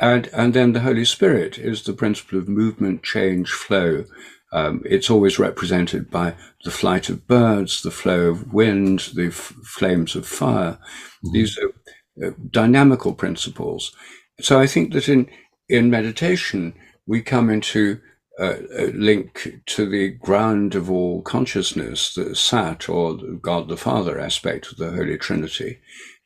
[0.00, 4.04] And, and then the Holy Spirit is the principle of movement, change, flow.
[4.52, 9.54] Um, it's always represented by the flight of birds, the flow of wind, the f-
[9.64, 10.78] flames of fire.
[11.24, 11.32] Mm-hmm.
[11.32, 13.94] These are uh, dynamical principles.
[14.40, 15.30] So I think that in,
[15.68, 16.74] in meditation,
[17.06, 18.00] we come into
[18.38, 18.56] uh,
[18.92, 24.76] link to the ground of all consciousness, the Sat or God the Father aspect of
[24.76, 25.78] the Holy Trinity.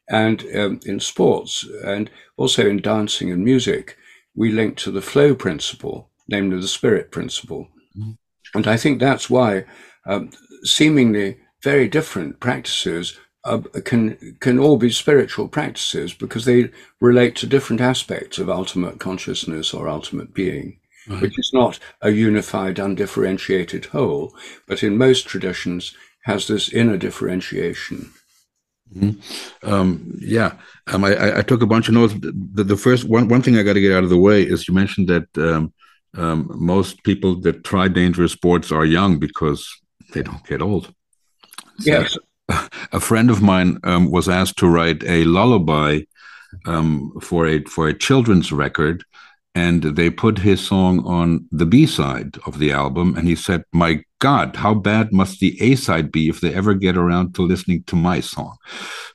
[0.08, 3.96] And um, in sports and also in dancing and music,
[4.34, 7.68] we link to the flow principle, namely the spirit principle.
[7.96, 8.12] Mm-hmm.
[8.54, 9.64] And I think that's why
[10.04, 10.30] um,
[10.64, 16.70] seemingly very different practices uh, can can all be spiritual practices because they
[17.00, 21.22] relate to different aspects of ultimate consciousness or ultimate being right.
[21.22, 24.34] which is not a unified, undifferentiated whole,
[24.66, 28.12] but in most traditions has this inner differentiation.
[28.94, 29.70] Mm-hmm.
[29.70, 30.54] Um, yeah,
[30.88, 32.14] um, I, I, took a bunch of notes.
[32.14, 34.66] The, the first one, one thing I got to get out of the way is
[34.66, 35.72] you mentioned that um,
[36.16, 39.68] um, most people that try dangerous sports are young because
[40.12, 40.92] they don't get old.
[41.78, 42.18] So yes.
[42.92, 46.00] A friend of mine um, was asked to write a lullaby
[46.66, 49.04] um, for a for a children's record,
[49.54, 53.16] and they put his song on the B side of the album.
[53.16, 56.74] And he said, My God, how bad must the A side be if they ever
[56.74, 58.56] get around to listening to my song?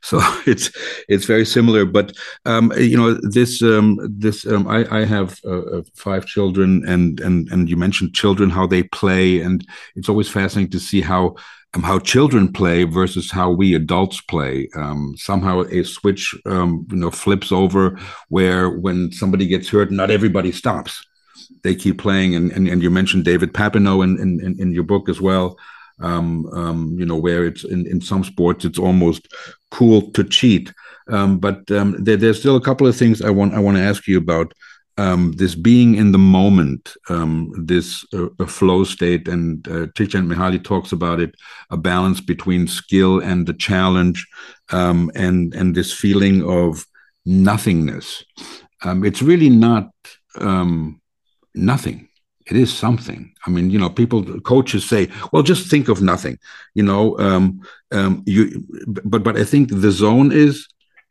[0.02, 0.70] So it's
[1.08, 1.84] it's very similar.
[1.84, 6.84] But um, you know, this um, this um, I, I have uh, uh, five children,
[6.86, 11.00] and and and you mentioned children how they play, and it's always fascinating to see
[11.00, 11.34] how
[11.82, 14.68] how children play versus how we adults play.
[14.76, 20.10] Um, somehow a switch, um, you know, flips over where when somebody gets hurt, not
[20.10, 21.04] everybody stops.
[21.62, 25.08] They keep playing, and and, and you mentioned David Papineau in, in, in your book
[25.08, 25.56] as well.
[25.98, 29.28] Um, um, you know, where it's in, in some sports, it's almost
[29.70, 30.72] cool to cheat.
[31.08, 33.82] Um, but um, there, there's still a couple of things I want I want to
[33.82, 34.52] ask you about
[34.98, 40.92] um, this being in the moment, um, this uh, flow state, and uh, Csikszentmihalyi talks
[40.92, 41.34] about it,
[41.70, 44.26] a balance between skill and the challenge,
[44.72, 46.86] um, and and this feeling of
[47.26, 48.24] nothingness.
[48.84, 49.90] Um, it's really not
[50.40, 51.00] um,
[51.54, 52.08] nothing.
[52.46, 53.34] It is something.
[53.46, 56.38] I mean, you know, people, coaches say, "Well, just think of nothing,"
[56.74, 57.18] you know.
[57.18, 57.60] Um,
[58.24, 58.64] you,
[59.04, 60.66] but but I think the zone is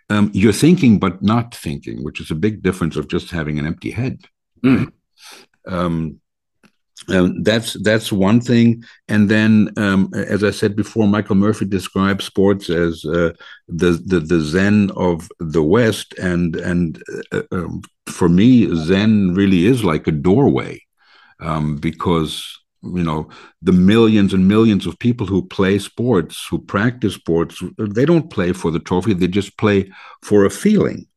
[0.09, 3.65] um, you're thinking but not thinking, which is a big difference of just having an
[3.65, 4.19] empty head.
[4.63, 4.91] Mm.
[5.67, 6.19] Um,
[7.09, 12.25] um, that's that's one thing, and then, um, as I said before, Michael Murphy describes
[12.25, 13.33] sports as uh,
[13.67, 19.65] the, the the Zen of the West, and and uh, um, for me, Zen really
[19.65, 20.81] is like a doorway,
[21.41, 22.57] um, because
[22.93, 23.27] you know
[23.61, 28.53] the millions and millions of people who play sports who practice sports they don't play
[28.53, 29.91] for the trophy they just play
[30.23, 31.07] for a feeling.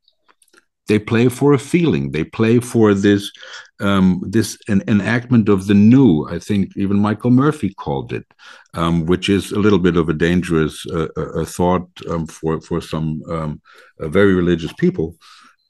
[0.87, 2.11] They play for a feeling.
[2.11, 3.31] They play for this
[3.79, 6.27] um, this enactment of the new.
[6.27, 8.25] I think even michael murphy called it
[8.73, 13.21] um, which is a little bit of a dangerous uh, thought um, for for some
[13.29, 13.61] um,
[13.99, 15.15] uh, very religious people.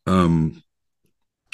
[0.06, 0.62] Um,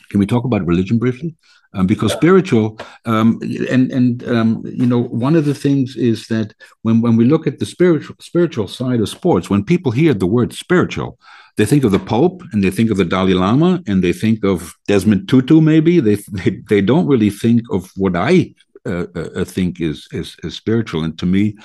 [0.09, 1.35] can we talk about religion briefly?
[1.73, 2.17] Um, because yeah.
[2.17, 3.39] spiritual um,
[3.69, 6.53] and and um, you know one of the things is that
[6.83, 10.25] when when we look at the spiritual spiritual side of sports, when people hear the
[10.25, 11.19] word spiritual,
[11.57, 14.45] they think of the Pope and they think of the Dalai Lama and they think
[14.45, 15.59] of Desmond Tutu.
[15.59, 18.53] Maybe they they, they don't really think of what I
[18.85, 21.03] uh, uh, think is, is, is spiritual.
[21.03, 21.57] And to me,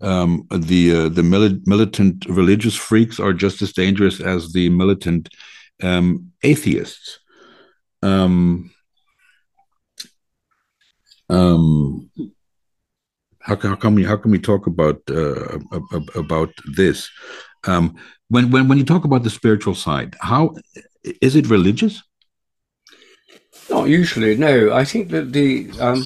[0.00, 5.28] um, the uh, the mili- militant religious freaks are just as dangerous as the militant
[5.82, 7.18] um, atheists.
[8.02, 8.70] Um,
[11.28, 12.10] um,
[13.40, 15.58] how, how can we how can we talk about uh,
[16.14, 17.10] about this?
[17.66, 17.96] Um,
[18.28, 20.54] when when when you talk about the spiritual side, how
[21.20, 22.02] is it religious?
[23.70, 24.72] Not usually, no.
[24.72, 26.04] I think that the um,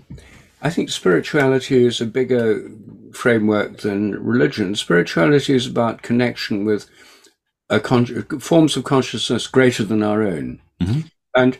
[0.62, 2.70] I think spirituality is a bigger
[3.12, 4.74] framework than religion.
[4.74, 6.88] Spirituality is about connection with
[7.82, 11.00] con- forms of consciousness greater than our own, mm-hmm.
[11.34, 11.58] and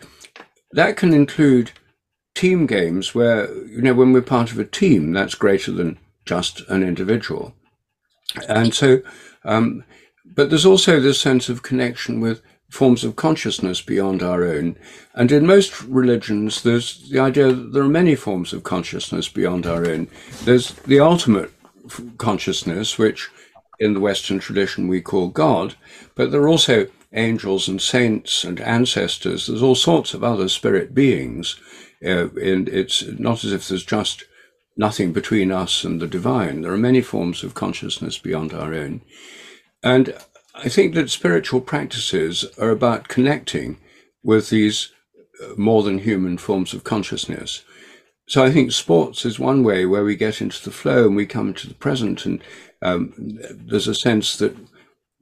[0.72, 1.72] that can include
[2.34, 6.60] team games where you know when we're part of a team, that's greater than just
[6.68, 7.54] an individual,
[8.48, 9.02] and so.
[9.44, 9.84] Um,
[10.34, 14.76] but there's also this sense of connection with forms of consciousness beyond our own.
[15.14, 19.66] And in most religions, there's the idea that there are many forms of consciousness beyond
[19.66, 20.08] our own.
[20.44, 21.52] There's the ultimate
[22.16, 23.28] consciousness, which
[23.78, 25.74] in the Western tradition we call God,
[26.14, 29.46] but there are also angels and saints and ancestors.
[29.46, 31.56] There's all sorts of other spirit beings.
[32.04, 34.24] Uh, and it's not as if there's just
[34.76, 36.62] nothing between us and the divine.
[36.62, 39.02] There are many forms of consciousness beyond our own.
[39.82, 40.14] And
[40.54, 43.78] I think that spiritual practices are about connecting
[44.22, 44.92] with these
[45.42, 47.64] uh, more than human forms of consciousness.
[48.26, 51.26] So I think sports is one way where we get into the flow and we
[51.26, 52.42] come to the present, and
[52.80, 54.56] um, there's a sense that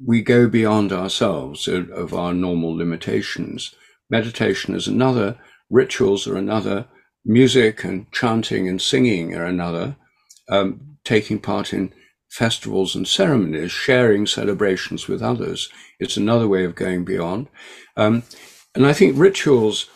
[0.05, 3.75] we go beyond ourselves of, of our normal limitations.
[4.09, 5.39] Meditation is another,
[5.69, 6.87] rituals are another,
[7.25, 9.97] music and chanting and singing are another,
[10.49, 11.93] um, taking part in
[12.31, 15.69] festivals and ceremonies, sharing celebrations with others.
[15.99, 17.49] It's another way of going beyond.
[17.97, 18.23] Um,
[18.75, 19.91] and I think rituals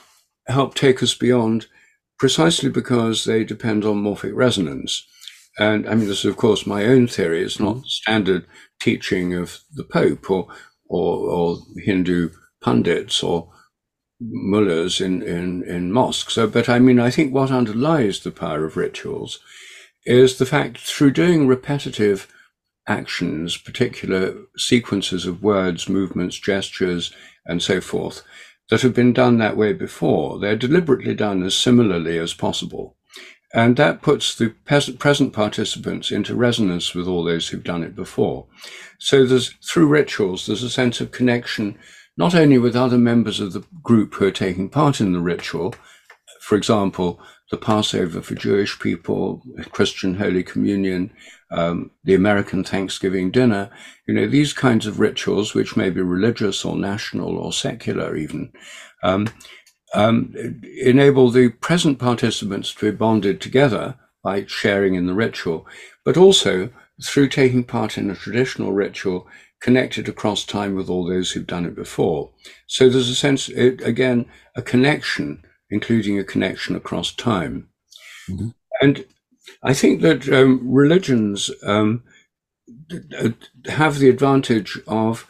[0.47, 1.67] help take us beyond
[2.19, 5.07] precisely because they depend on morphic resonance.
[5.59, 7.43] And I mean, this is, of course, my own theory.
[7.43, 8.45] It's not standard
[8.81, 10.49] teaching of the Pope or,
[10.89, 13.51] or, or Hindu pundits or
[14.21, 16.35] mullahs in, in, in mosques.
[16.35, 19.41] So, but I mean, I think what underlies the power of rituals
[20.07, 22.29] is the fact through doing repetitive
[22.87, 27.13] actions, particular sequences of words, movements, gestures,
[27.47, 28.23] and so forth,
[28.71, 32.97] that have been done that way before, they're deliberately done as similarly as possible.
[33.55, 34.51] And that puts the
[34.99, 38.47] present participants into resonance with all those who've done it before.
[38.99, 41.79] So there's, through rituals, there's a sense of connection,
[42.17, 45.77] not only with other members of the group who are taking part in the ritual,
[46.41, 47.21] for example,
[47.53, 49.41] the Passover for Jewish people,
[49.71, 51.13] Christian Holy Communion,
[51.53, 53.71] um, the American Thanksgiving dinner,
[54.09, 58.53] you know, these kinds of rituals, which may be religious or national or secular even,
[59.05, 59.29] um,
[59.95, 60.35] um,
[60.81, 65.67] enable the present participants to be bonded together by sharing in the ritual,
[66.05, 66.71] but also
[67.03, 69.27] through taking part in a traditional ritual
[69.61, 72.31] connected across time with all those who've done it before.
[72.67, 77.69] So there's a sense, it, again, a connection including a connection across time.
[78.31, 78.49] Mm-hmm.
[78.81, 79.05] And
[79.63, 82.03] I think that um, religions um,
[83.67, 85.27] have the advantage of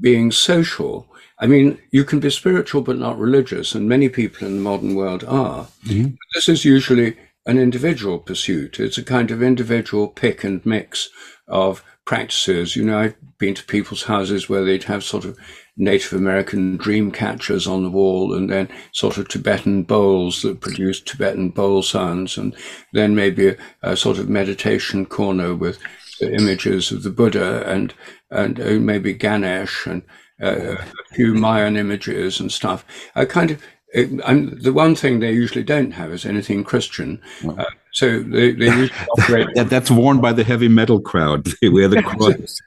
[0.00, 1.06] being social.
[1.38, 4.94] I mean, you can be spiritual but not religious, and many people in the modern
[4.94, 5.66] world are.
[5.86, 6.14] Mm-hmm.
[6.34, 7.16] This is usually
[7.46, 8.80] an individual pursuit.
[8.80, 11.10] It's a kind of individual pick and mix
[11.48, 12.76] of practices.
[12.76, 15.38] You know, I've been to people's houses where they'd have sort of
[15.76, 21.00] Native American dream catchers on the wall and then sort of Tibetan bowls that produce
[21.00, 22.54] Tibetan bowl sounds and
[22.92, 25.78] then maybe a, a sort of meditation corner with
[26.20, 27.92] images of the Buddha and,
[28.30, 30.02] and uh, maybe Ganesh and
[30.42, 32.84] uh, a few Mayan images and stuff.
[33.14, 33.62] I kind of,
[33.94, 37.22] and the one thing they usually don't have is anything Christian.
[37.46, 39.48] Uh, so they, they usually operate.
[39.54, 41.46] yeah, that's worn by the heavy metal crowd.
[41.62, 42.60] They wear the cross.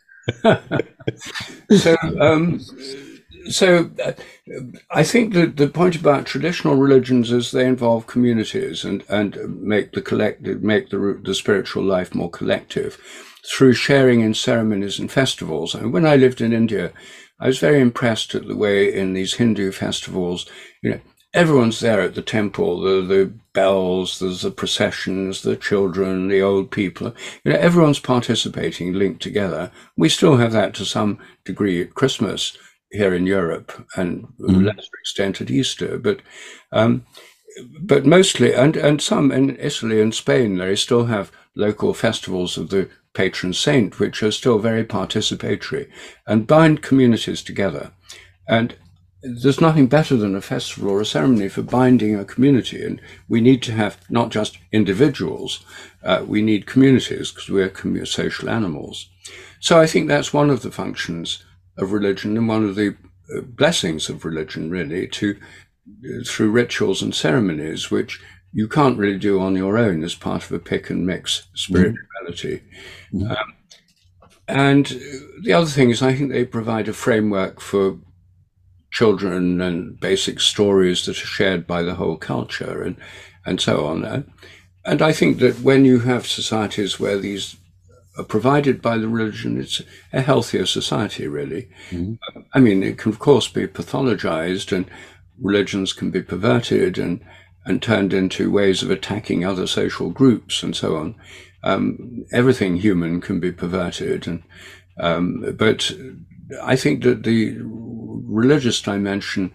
[1.81, 2.61] so, um,
[3.49, 4.13] so uh,
[4.91, 9.91] I think that the point about traditional religions is they involve communities and, and make
[9.91, 12.97] the collective, make the, the spiritual life more collective
[13.45, 15.73] through sharing in ceremonies and festivals.
[15.73, 16.91] And when I lived in India,
[17.39, 20.45] I was very impressed at the way in these Hindu festivals,
[20.81, 20.99] you know,
[21.33, 26.71] everyone's there at the temple, the, the bells, there's the processions, the children, the old
[26.71, 27.13] people,
[27.43, 29.71] you know, everyone's participating linked together.
[29.95, 32.57] We still have that to some degree at Christmas.
[32.91, 34.65] here in Europe and to mm.
[34.65, 36.21] lesser extent at Easter, but
[36.71, 37.05] um,
[37.81, 42.69] but mostly and and some in Italy and Spain they still have local festivals of
[42.69, 45.89] the patron saint, which are still very participatory
[46.27, 47.91] and bind communities together.
[48.47, 48.75] And
[49.23, 52.85] there's nothing better than a festival or a ceremony for binding a community.
[52.85, 55.65] And we need to have not just individuals,
[56.03, 59.09] uh, we need communities because we're social animals.
[59.59, 61.43] So I think that's one of the functions
[61.77, 62.95] of religion and one of the
[63.35, 65.35] uh, blessings of religion, really, to
[66.05, 68.21] uh, through rituals and ceremonies, which
[68.57, 72.63] you can't really do on your own as part of a pick and mix spirituality.
[73.13, 73.29] Mm-hmm.
[73.29, 73.53] Um,
[74.47, 74.99] and
[75.43, 77.99] the other thing is, I think they provide a framework for
[78.89, 82.97] children and basic stories that are shared by the whole culture and,
[83.45, 84.25] and so on.
[84.83, 87.57] And I think that when you have societies where these
[88.17, 91.69] are provided by the religion, it's a healthier society, really.
[91.91, 92.39] Mm-hmm.
[92.55, 94.89] I mean, it can, of course, be pathologized and
[95.39, 97.23] religions can be perverted and,
[97.67, 101.15] and turned into ways of attacking other social groups and so on.
[101.63, 104.27] Um, everything human can be perverted.
[104.27, 104.43] And,
[104.99, 105.91] um, but
[106.63, 109.53] I think that the religious dimension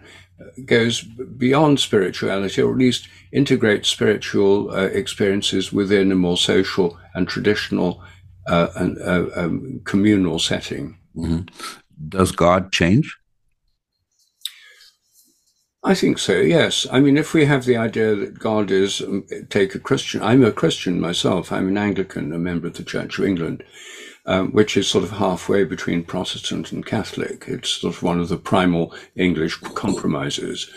[0.65, 7.27] goes beyond spirituality, or at least integrates spiritual uh, experiences within a more social and
[7.27, 8.03] traditional
[8.47, 10.97] uh, and uh, um, communal setting.
[11.15, 11.41] Mm-hmm.
[12.09, 13.17] Does God change?
[15.85, 16.87] I think so, yes.
[16.91, 20.43] I mean, if we have the idea that God is, um, take a Christian, I'm
[20.43, 23.63] a Christian myself, I'm an Anglican, a member of the Church of England
[24.25, 27.45] um, which is sort of halfway between Protestant and Catholic.
[27.47, 30.69] It's sort of one of the primal English compromises.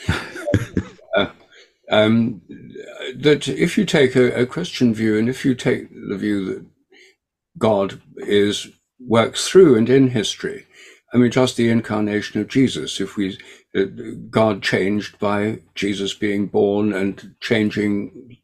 [1.17, 1.27] uh,
[1.91, 2.43] um,
[3.17, 6.67] that if you take a, a, Christian view, and if you take the view that
[7.59, 10.67] God is works through and in history,
[11.15, 13.01] I mean, just the incarnation of Jesus.
[13.01, 13.39] If we
[14.31, 18.39] God changed by Jesus being born and changing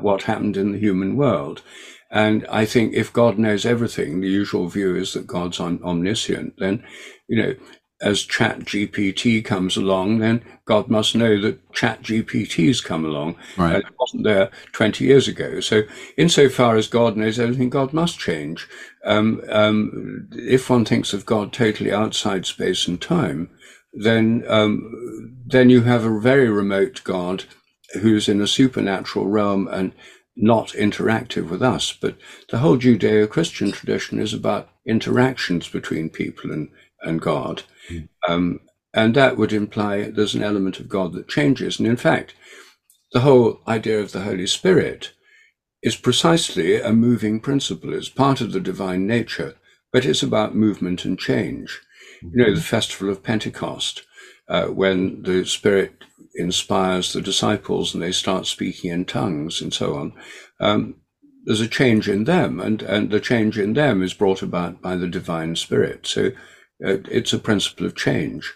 [0.00, 1.62] what happened in the human world.
[2.10, 6.84] And I think if God knows everything, the usual view is that God's omniscient, then,
[7.26, 7.54] you know,
[8.00, 13.36] as chat GPT comes along, then God must know that chat GPT's come along.
[13.56, 13.76] Right.
[13.76, 15.60] it wasn't there 20 years ago.
[15.60, 15.82] So
[16.16, 18.68] insofar as God knows everything, God must change.
[19.04, 23.48] Um, um, if one thinks of God totally outside space and time,
[23.94, 27.44] then, um, then you have a very remote God
[28.00, 29.92] who's in a supernatural realm and
[30.36, 32.16] not interactive with us, but
[32.50, 36.68] the whole Judeo Christian tradition is about interactions between people and,
[37.02, 37.62] and God.
[37.90, 38.08] Mm.
[38.28, 38.60] Um,
[38.92, 41.78] and that would imply there's an element of God that changes.
[41.78, 42.34] And in fact,
[43.12, 45.12] the whole idea of the Holy Spirit
[45.82, 49.54] is precisely a moving principle, it's part of the divine nature,
[49.92, 51.80] but it's about movement and change.
[52.32, 54.02] You know, the festival of Pentecost,
[54.48, 56.04] uh, when the Spirit
[56.34, 60.12] inspires the disciples and they start speaking in tongues and so on,
[60.60, 60.96] um,
[61.44, 64.96] there's a change in them, and, and the change in them is brought about by
[64.96, 66.06] the divine spirit.
[66.06, 66.28] So
[66.84, 68.52] uh, it's a principle of change.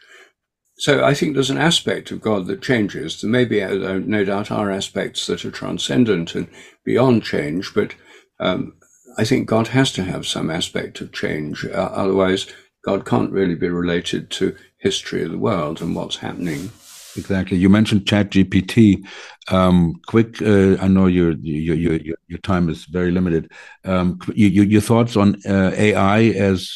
[0.79, 3.21] So I think there's an aspect of God that changes.
[3.21, 6.49] There may be, uh, no doubt, are aspects that are transcendent and
[6.85, 7.95] beyond change, but
[8.41, 8.75] um,
[9.19, 11.66] I think God has to have some aspect of change.
[11.66, 12.47] Uh, otherwise,
[12.89, 16.70] God can't really be related to history of the world and what's happening.
[17.18, 17.59] Exactly.
[17.59, 19.07] You mentioned Chat GPT.
[19.51, 23.53] Um, quick, uh, I know your, your your your time is very limited.
[23.84, 26.72] Um, your, your thoughts on uh, AI as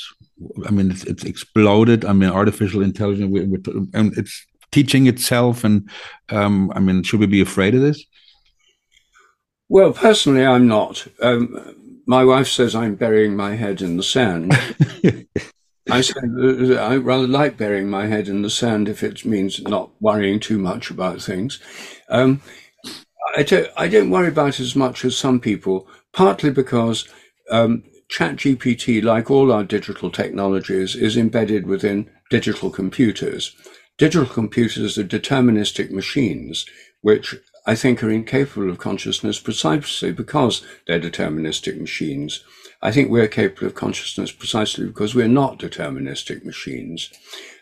[0.66, 2.04] I mean, it's, it's exploded.
[2.04, 3.40] I mean, artificial intelligence, we,
[3.94, 5.64] and it's teaching itself.
[5.64, 5.88] And
[6.28, 8.04] um, I mean, should we be afraid of this?
[9.70, 11.06] Well, personally, I'm not.
[11.22, 14.52] Um, my wife says I'm burying my head in the sand.
[15.92, 19.60] I said uh, I rather like burying my head in the sand if it means
[19.62, 21.58] not worrying too much about things.
[22.08, 22.40] Um,
[23.36, 27.06] I, don't, I don't worry about it as much as some people, partly because
[27.50, 33.54] um, ChatGPT, like all our digital technologies, is embedded within digital computers.
[33.98, 36.64] Digital computers are deterministic machines,
[37.02, 37.34] which
[37.66, 42.42] I think are incapable of consciousness precisely because they're deterministic machines.
[42.82, 47.10] I think we're capable of consciousness precisely because we're not deterministic machines.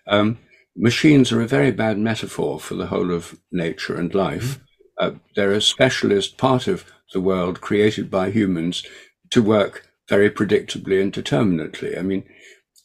[0.06, 0.38] Um,
[0.74, 4.58] machines are a very bad metaphor for the whole of nature and life.
[4.58, 4.64] Mm-hmm.
[4.98, 8.82] Uh, they're a specialist part of the world created by humans
[9.30, 11.96] to work very predictably and determinately.
[11.96, 12.24] I mean,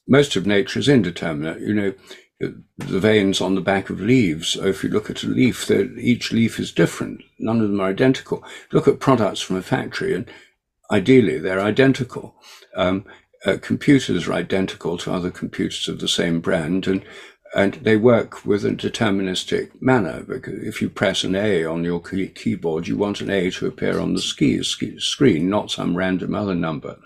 [0.08, 1.62] most of nature is indeterminate.
[1.62, 1.94] You know,
[2.40, 6.60] the veins on the back of leaves, if you look at a leaf, each leaf
[6.60, 7.22] is different.
[7.40, 8.44] None of them are identical.
[8.72, 10.30] Look at products from a factory and
[10.92, 12.36] ideally they're identical.
[12.76, 13.06] Um,
[13.46, 17.04] uh, computers are identical to other computers of the same brand, and
[17.54, 20.24] and they work with a deterministic manner.
[20.24, 23.68] Because if you press an A on your key- keyboard, you want an A to
[23.68, 26.98] appear on the ski, screen, not some random other number.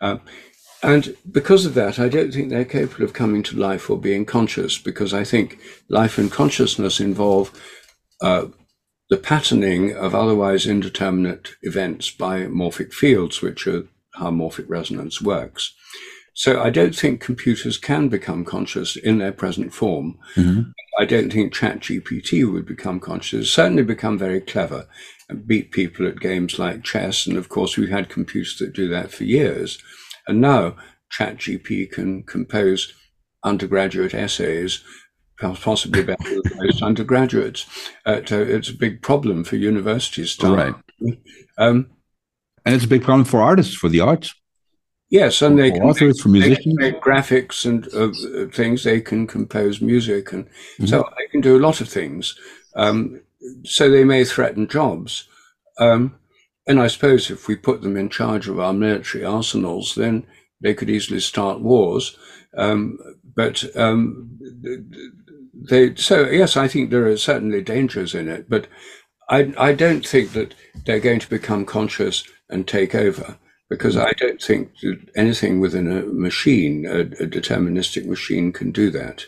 [0.00, 0.18] Uh,
[0.82, 4.26] and because of that, I don't think they're capable of coming to life or being
[4.26, 5.58] conscious, because I think
[5.88, 7.50] life and consciousness involve
[8.20, 8.46] uh,
[9.08, 13.84] the patterning of otherwise indeterminate events by morphic fields, which are
[14.14, 15.74] how morphic resonance works.
[16.34, 20.18] So I don't think computers can become conscious in their present form.
[20.34, 20.70] Mm-hmm.
[20.98, 23.50] I don't think ChatGPT would become conscious.
[23.50, 24.86] Certainly become very clever
[25.28, 27.26] and beat people at games like chess.
[27.26, 29.78] And of course, we've had computers that do that for years.
[30.26, 30.76] And now
[31.10, 32.92] ChatGPT can compose
[33.42, 34.82] undergraduate essays,
[35.38, 37.66] possibly better than most undergraduates.
[38.04, 40.36] Uh, it's a big problem for universities.
[40.42, 40.74] Right.
[41.58, 41.90] Um,
[42.64, 44.34] and it's a big problem for artists, for the arts.
[45.08, 48.82] Yes, and they can authors, make, for musicians, make graphics and uh, things.
[48.82, 50.86] They can compose music, and mm-hmm.
[50.86, 52.36] so they can do a lot of things.
[52.74, 53.20] Um,
[53.64, 55.28] so they may threaten jobs.
[55.78, 56.16] Um,
[56.66, 60.26] and I suppose if we put them in charge of our military arsenals, then
[60.60, 62.18] they could easily start wars.
[62.56, 62.98] Um,
[63.36, 64.38] but um,
[65.68, 68.66] they, so yes, I think there are certainly dangers in it, but
[69.28, 70.54] I, I don't think that
[70.84, 73.38] they're going to become conscious and take over
[73.68, 78.90] because I don't think that anything within a machine, a, a deterministic machine, can do
[78.90, 79.24] that.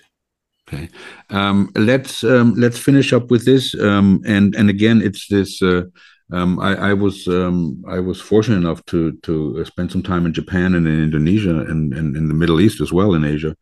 [0.69, 0.89] Okay,
[1.31, 5.63] um, let's um, let's finish up with this, um, and and again, it's this.
[5.63, 5.85] Uh,
[6.31, 10.35] um, I, I, was um, I was fortunate enough to to spend some time in
[10.35, 13.57] Japan and in Indonesia and, and in the Middle East as well in Asia,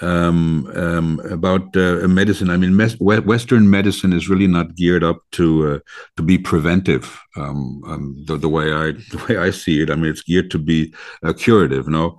[0.00, 2.50] um, um, about uh, medicine.
[2.50, 5.78] I mean, Western medicine is really not geared up to uh,
[6.16, 7.20] to be preventive.
[7.36, 10.50] Um, um the, the, way I the way I see it, I mean, it's geared
[10.52, 11.88] to be uh, curative.
[11.88, 12.18] No,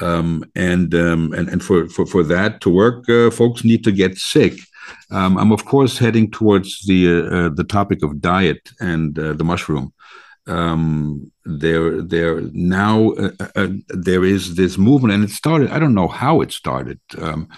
[0.00, 3.92] um, and um, and and for, for for that to work, uh, folks need to
[3.92, 4.58] get sick.
[5.10, 9.92] I'm of course heading towards the uh, uh, the topic of diet and the mushroom
[10.46, 15.78] um, there there now uh, uh, uh, there is this movement and it started i
[15.78, 17.48] don't know how it started um,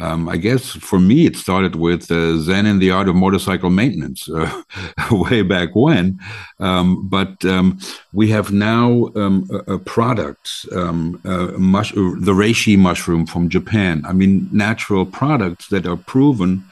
[0.00, 3.70] um, I guess for me, it started with uh, Zen and the Art of Motorcycle
[3.70, 4.62] Maintenance uh,
[5.12, 6.18] way back when.
[6.58, 7.78] Um, but um,
[8.12, 14.02] we have now um, a, a products, um, uh, mush- the reishi mushroom from Japan.
[14.04, 16.64] I mean, natural products that are proven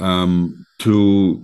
[0.00, 1.40] um, to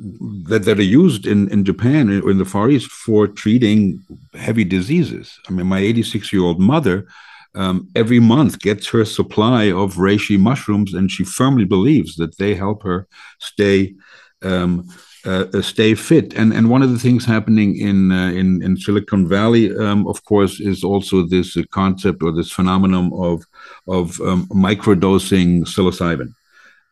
[0.49, 4.03] that, that are used in, in Japan or in the Far East for treating
[4.35, 5.39] heavy diseases.
[5.49, 7.07] I mean, my 86 year old mother
[7.55, 12.55] um, every month gets her supply of reishi mushrooms, and she firmly believes that they
[12.55, 13.95] help her stay.
[14.43, 14.89] Um,
[15.27, 18.75] uh, uh stay fit, and and one of the things happening in uh, in in
[18.79, 23.45] Silicon Valley, um, of course, is also this uh, concept or this phenomenon of
[23.87, 26.33] of um, microdosing psilocybin.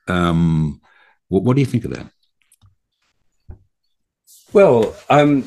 [0.08, 0.78] Um,
[1.28, 2.10] what, what do you think of that?
[4.52, 5.44] Well, um,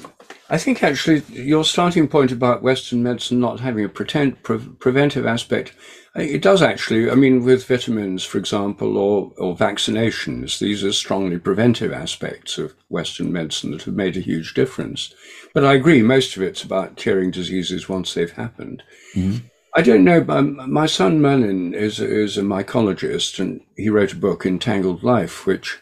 [0.50, 5.26] I think actually your starting point about Western medicine not having a pretend, pre- preventive
[5.26, 5.74] aspect,
[6.14, 7.10] it does actually.
[7.10, 12.76] I mean, with vitamins, for example, or, or vaccinations, these are strongly preventive aspects of
[12.90, 15.14] Western medicine that have made a huge difference.
[15.54, 18.84] But I agree, most of it's about curing diseases once they've happened.
[19.16, 19.48] Mm-hmm.
[19.74, 20.22] I don't know.
[20.22, 25.46] but my son Merlin is is a mycologist, and he wrote a book, Entangled Life,
[25.46, 25.80] which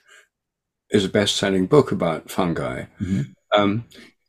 [0.92, 2.86] is a best-selling book about fungi.
[3.02, 3.22] Mm-hmm.
[3.54, 3.86] Um,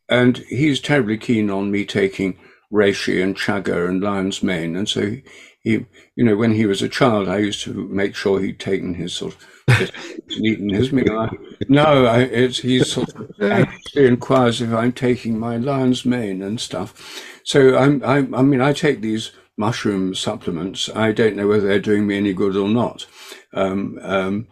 [0.08, 2.38] and he's terribly keen on me taking
[2.72, 4.76] reishi and chaga and lion's mane.
[4.76, 5.16] And so
[5.62, 5.86] he,
[6.16, 9.12] you know, when he was a child, I used to make sure he'd taken his
[9.12, 9.36] sort
[9.68, 9.90] of
[10.30, 11.18] eaten his meal.
[11.18, 11.28] I,
[11.68, 16.60] no, I, it's he sort of actually inquires if I'm taking my lion's mane and
[16.60, 17.24] stuff.
[17.44, 20.88] So I'm, I, I mean, I take these mushroom supplements.
[20.96, 23.06] I don't know whether they're doing me any good or not.
[23.52, 24.48] Um, um,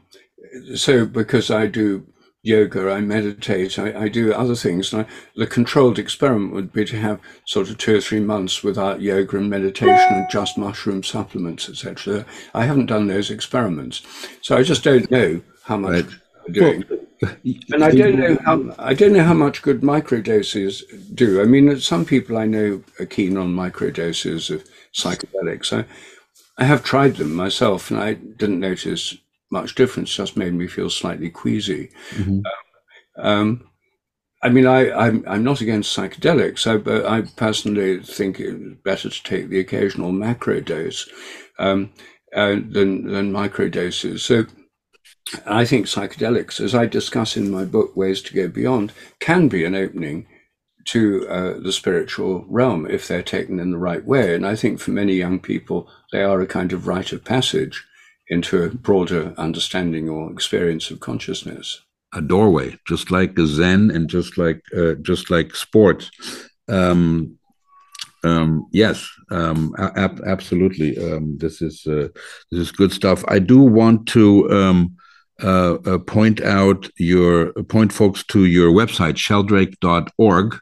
[0.74, 2.06] so because I do
[2.42, 4.92] yoga, I meditate, I, I do other things.
[4.92, 9.00] I, the controlled experiment would be to have sort of two or three months without
[9.00, 12.26] yoga and meditation and just mushroom supplements, etc.
[12.54, 14.02] I haven't done those experiments,
[14.42, 16.14] so I just don't know how much right.
[16.46, 16.84] I'm doing.
[16.88, 17.00] Well,
[17.72, 20.82] and I don't know how I don't know how much good microdoses
[21.14, 21.40] do.
[21.40, 24.64] I mean, some people I know are keen on microdoses of
[24.95, 25.72] psychedelics.
[25.72, 25.84] I,
[26.57, 29.16] I have tried them myself, and I didn't notice
[29.51, 30.14] much difference.
[30.14, 31.91] Just made me feel slightly queasy.
[32.11, 32.41] Mm-hmm.
[33.16, 33.64] Um, um,
[34.43, 39.09] I mean, I, I'm, I'm not against psychedelics, I, but I personally think it's better
[39.09, 41.09] to take the occasional macro dose
[41.59, 41.93] um,
[42.34, 44.24] uh, than, than micro doses.
[44.24, 44.47] So
[45.45, 49.64] I think psychedelics, as I discuss in my book, Ways to Go Beyond, can be
[49.64, 50.26] an opening
[50.89, 54.34] to uh, the spiritual realm if they're taken in the right way.
[54.34, 57.84] And I think for many young people, they are a kind of rite of passage
[58.28, 61.82] into a broader understanding or experience of consciousness.
[62.14, 66.11] A doorway, just like a Zen, and just like uh, just like sports.
[66.66, 67.39] Um,
[68.24, 70.97] um, yes, um, ab- absolutely.
[70.97, 72.09] Um, this is uh,
[72.51, 73.24] this is good stuff.
[73.28, 74.97] I do want to um,
[75.43, 80.59] uh, uh, point out your point folks to your website sheldrake.org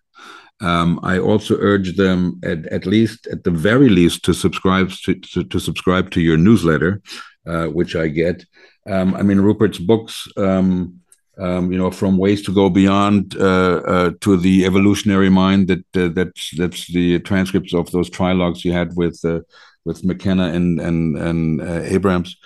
[0.60, 5.14] um, I also urge them at, at least, at the very least, to subscribe to,
[5.14, 7.02] to, to subscribe to your newsletter,
[7.46, 8.44] uh, which I get.
[8.88, 11.00] Um, I mean, Rupert's books, um,
[11.38, 15.68] um you know, from Ways to Go Beyond uh, uh, to the Evolutionary Mind.
[15.68, 19.40] That uh, that's that's the transcripts of those trilogues you had with uh,
[19.84, 22.36] with McKenna and and and uh, Abrams.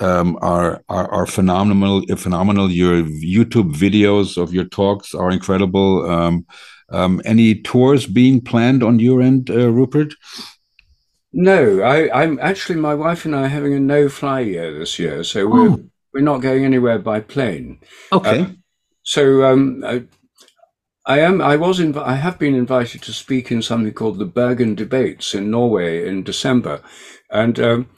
[0.00, 2.02] Um, are, are are phenomenal.
[2.16, 2.70] Phenomenal.
[2.70, 6.08] Your YouTube videos of your talks are incredible.
[6.08, 6.46] Um,
[6.90, 10.14] um, any tours being planned on your end, uh, Rupert?
[11.32, 15.22] No, I, am actually my wife and I are having a no-fly year this year,
[15.22, 15.84] so we're oh.
[16.12, 17.80] we're not going anywhere by plane.
[18.10, 18.40] Okay.
[18.40, 18.46] Uh,
[19.02, 20.04] so um, I,
[21.04, 21.42] I, am.
[21.42, 21.80] I was.
[21.80, 26.08] Inv- I have been invited to speak in something called the Bergen Debates in Norway
[26.08, 26.80] in December,
[27.30, 27.90] and um,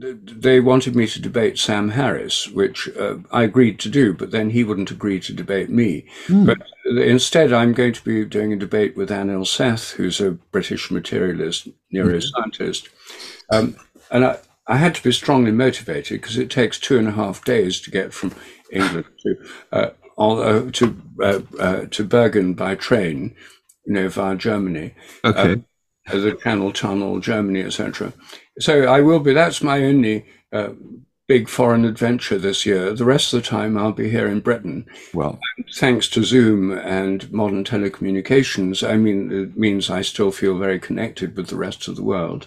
[0.00, 4.50] they wanted me to debate Sam Harris, which uh, I agreed to do, but then
[4.50, 6.06] he wouldn't agree to debate me.
[6.26, 6.46] Mm.
[6.46, 6.58] But
[6.98, 11.68] instead, I'm going to be doing a debate with Anil Seth, who's a British materialist
[11.94, 12.88] neuroscientist.
[13.52, 13.58] Mm.
[13.58, 13.76] Um,
[14.10, 17.44] and I, I, had to be strongly motivated because it takes two and a half
[17.44, 18.34] days to get from
[18.72, 19.36] England to
[19.72, 23.34] uh, uh, to uh, uh, to Bergen by train,
[23.84, 24.94] you know, via Germany.
[25.24, 25.52] Okay.
[25.52, 25.64] Um,
[26.06, 28.12] the Channel Tunnel, Germany, etc.
[28.60, 29.32] So I will be.
[29.32, 30.70] That's my only uh,
[31.30, 32.92] big foreign adventure this year.
[32.92, 34.84] The rest of the time, I'll be here in Britain.
[35.14, 40.58] Well, and thanks to Zoom and modern telecommunications, I mean, it means I still feel
[40.58, 42.46] very connected with the rest of the world.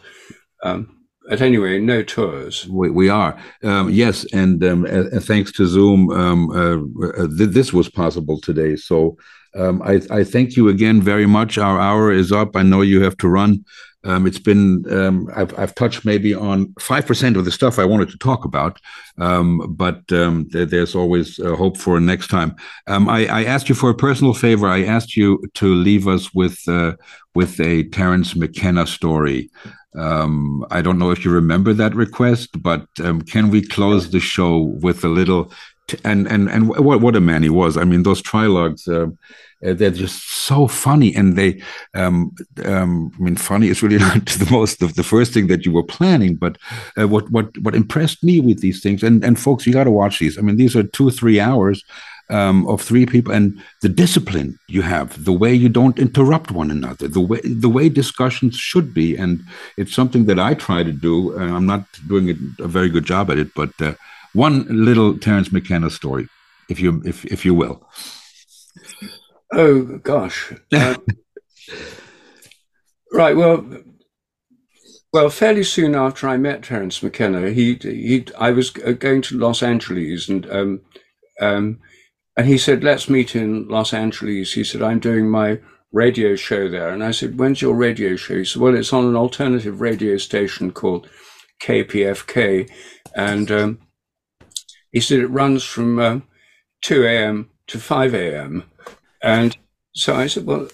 [0.63, 2.67] Um, but anyway, no tours.
[2.67, 7.51] We, we are um, yes, and um, uh, thanks to Zoom, um, uh, uh, th-
[7.51, 8.75] this was possible today.
[8.75, 9.17] So
[9.55, 11.57] um, I, I, thank you again very much.
[11.57, 12.55] Our hour is up.
[12.55, 13.63] I know you have to run.
[14.05, 17.85] Um, it's been um, I've, I've, touched maybe on five percent of the stuff I
[17.85, 18.81] wanted to talk about,
[19.17, 22.55] um, but um, th- there's always hope for next time.
[22.87, 24.67] Um, I, I, asked you for a personal favor.
[24.67, 26.93] I asked you to leave us with uh,
[27.33, 29.49] with a Terence McKenna story.
[29.97, 34.57] Um, I don't know if you remember that request, but can we close the show
[34.81, 35.51] with a little
[36.03, 37.77] and and and what what a man he was.
[37.77, 38.87] I mean, those trilogues.
[38.87, 39.07] Uh,
[39.65, 41.61] uh, they're just so funny, and they.
[41.93, 42.35] Um,
[42.65, 45.71] um, I mean, funny is really not the most of the first thing that you
[45.71, 46.57] were planning, but
[46.99, 49.91] uh, what what what impressed me with these things, and and folks, you got to
[49.91, 50.37] watch these.
[50.37, 51.83] I mean, these are two three hours.
[52.29, 56.71] Um, of three people and the discipline you have the way you don't interrupt one
[56.71, 59.43] another the way the way discussions should be and
[59.75, 63.03] it's something that i try to do uh, i'm not doing it, a very good
[63.03, 63.93] job at it but uh,
[64.33, 66.27] one little Terence McKenna story,
[66.69, 67.87] if you if if you will.
[69.55, 70.53] Oh gosh.
[70.71, 70.95] Uh,
[73.13, 73.35] right.
[73.35, 73.65] Well.
[75.11, 79.61] Well, fairly soon after I met Terence McKenna, he he I was going to Los
[79.61, 80.81] Angeles and um,
[81.39, 81.79] um,
[82.35, 85.59] and he said, "Let's meet in Los Angeles." He said, "I'm doing my
[85.91, 89.05] radio show there," and I said, "When's your radio show?" He said, "Well, it's on
[89.05, 91.07] an alternative radio station called
[91.61, 92.69] KPFK,
[93.15, 93.79] and um,
[94.91, 96.19] he said it runs from uh,
[96.81, 97.49] 2 a.m.
[97.67, 98.63] to 5 a.m.
[99.23, 99.57] And
[99.93, 100.67] so I said, well,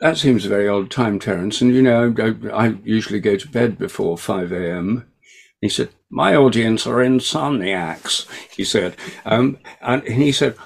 [0.00, 1.60] that seems a very odd time, Terence.
[1.60, 5.06] And, you know, I, I usually go to bed before 5 a.m.
[5.60, 8.96] He said, my audience are insomniacs, he said.
[9.24, 10.56] Um, and he said,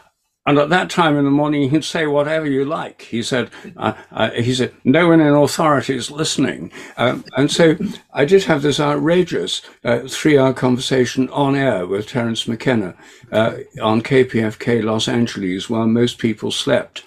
[0.46, 3.02] and at that time in the morning, you can say whatever you like.
[3.02, 6.72] He said, uh, uh, he said, no one in authority is listening.
[6.96, 7.76] Um, and so
[8.14, 12.94] I did have this outrageous uh, three hour conversation on air with Terence McKenna
[13.30, 17.04] uh, on KPFK Los Angeles while most people slept.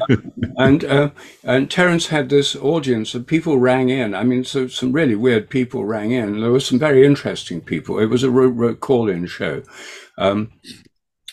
[0.56, 1.10] and, uh,
[1.42, 4.14] and Terence had this audience of people rang in.
[4.14, 6.40] I mean, so some really weird people rang in.
[6.40, 7.98] There were some very interesting people.
[7.98, 9.64] It was a call in show.
[10.18, 10.52] Um,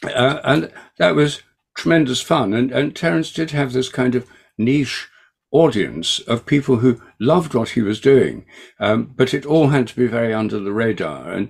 [0.06, 1.42] uh, and that was
[1.76, 2.54] tremendous fun.
[2.54, 4.28] And, and Terence did have this kind of
[4.58, 5.10] niche
[5.52, 8.46] audience of people who loved what he was doing,
[8.80, 11.32] um, but it all had to be very under the radar.
[11.32, 11.50] And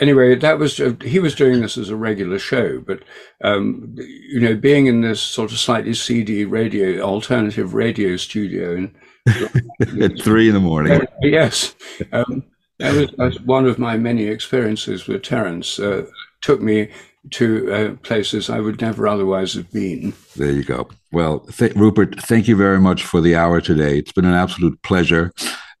[0.00, 3.02] anyway, that was uh, he was doing this as a regular show, but
[3.42, 8.94] um, you know, being in this sort of slightly seedy radio, alternative radio studio in
[10.02, 11.00] at three in the morning.
[11.00, 11.74] Uh, yes,
[12.12, 12.44] um,
[12.78, 15.78] that was, one of my many experiences with Terence.
[15.78, 16.06] Uh,
[16.42, 16.90] took me
[17.30, 20.12] to uh, places I would never otherwise have been.
[20.36, 20.88] There you go.
[21.12, 23.98] Well, th- Rupert, thank you very much for the hour today.
[23.98, 25.32] It's been an absolute pleasure.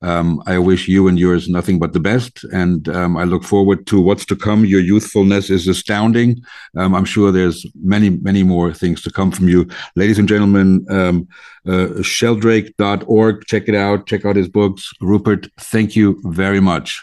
[0.02, 3.86] um, I wish you and yours nothing but the best, and um, I look forward
[3.86, 4.64] to what's to come.
[4.64, 6.42] Your youthfulness is astounding.
[6.76, 9.66] Um, I'm sure there's many, many more things to come from you,
[9.96, 10.84] ladies and gentlemen.
[10.90, 11.28] Um,
[11.66, 13.44] uh, sheldrake.org.
[13.46, 14.06] Check it out.
[14.06, 14.92] Check out his books.
[15.00, 17.02] Rupert, thank you very much.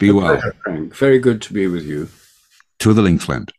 [0.00, 0.40] Be well.
[0.64, 0.96] Frank.
[0.96, 2.08] Very good to be with you.
[2.80, 3.50] To the Linksland.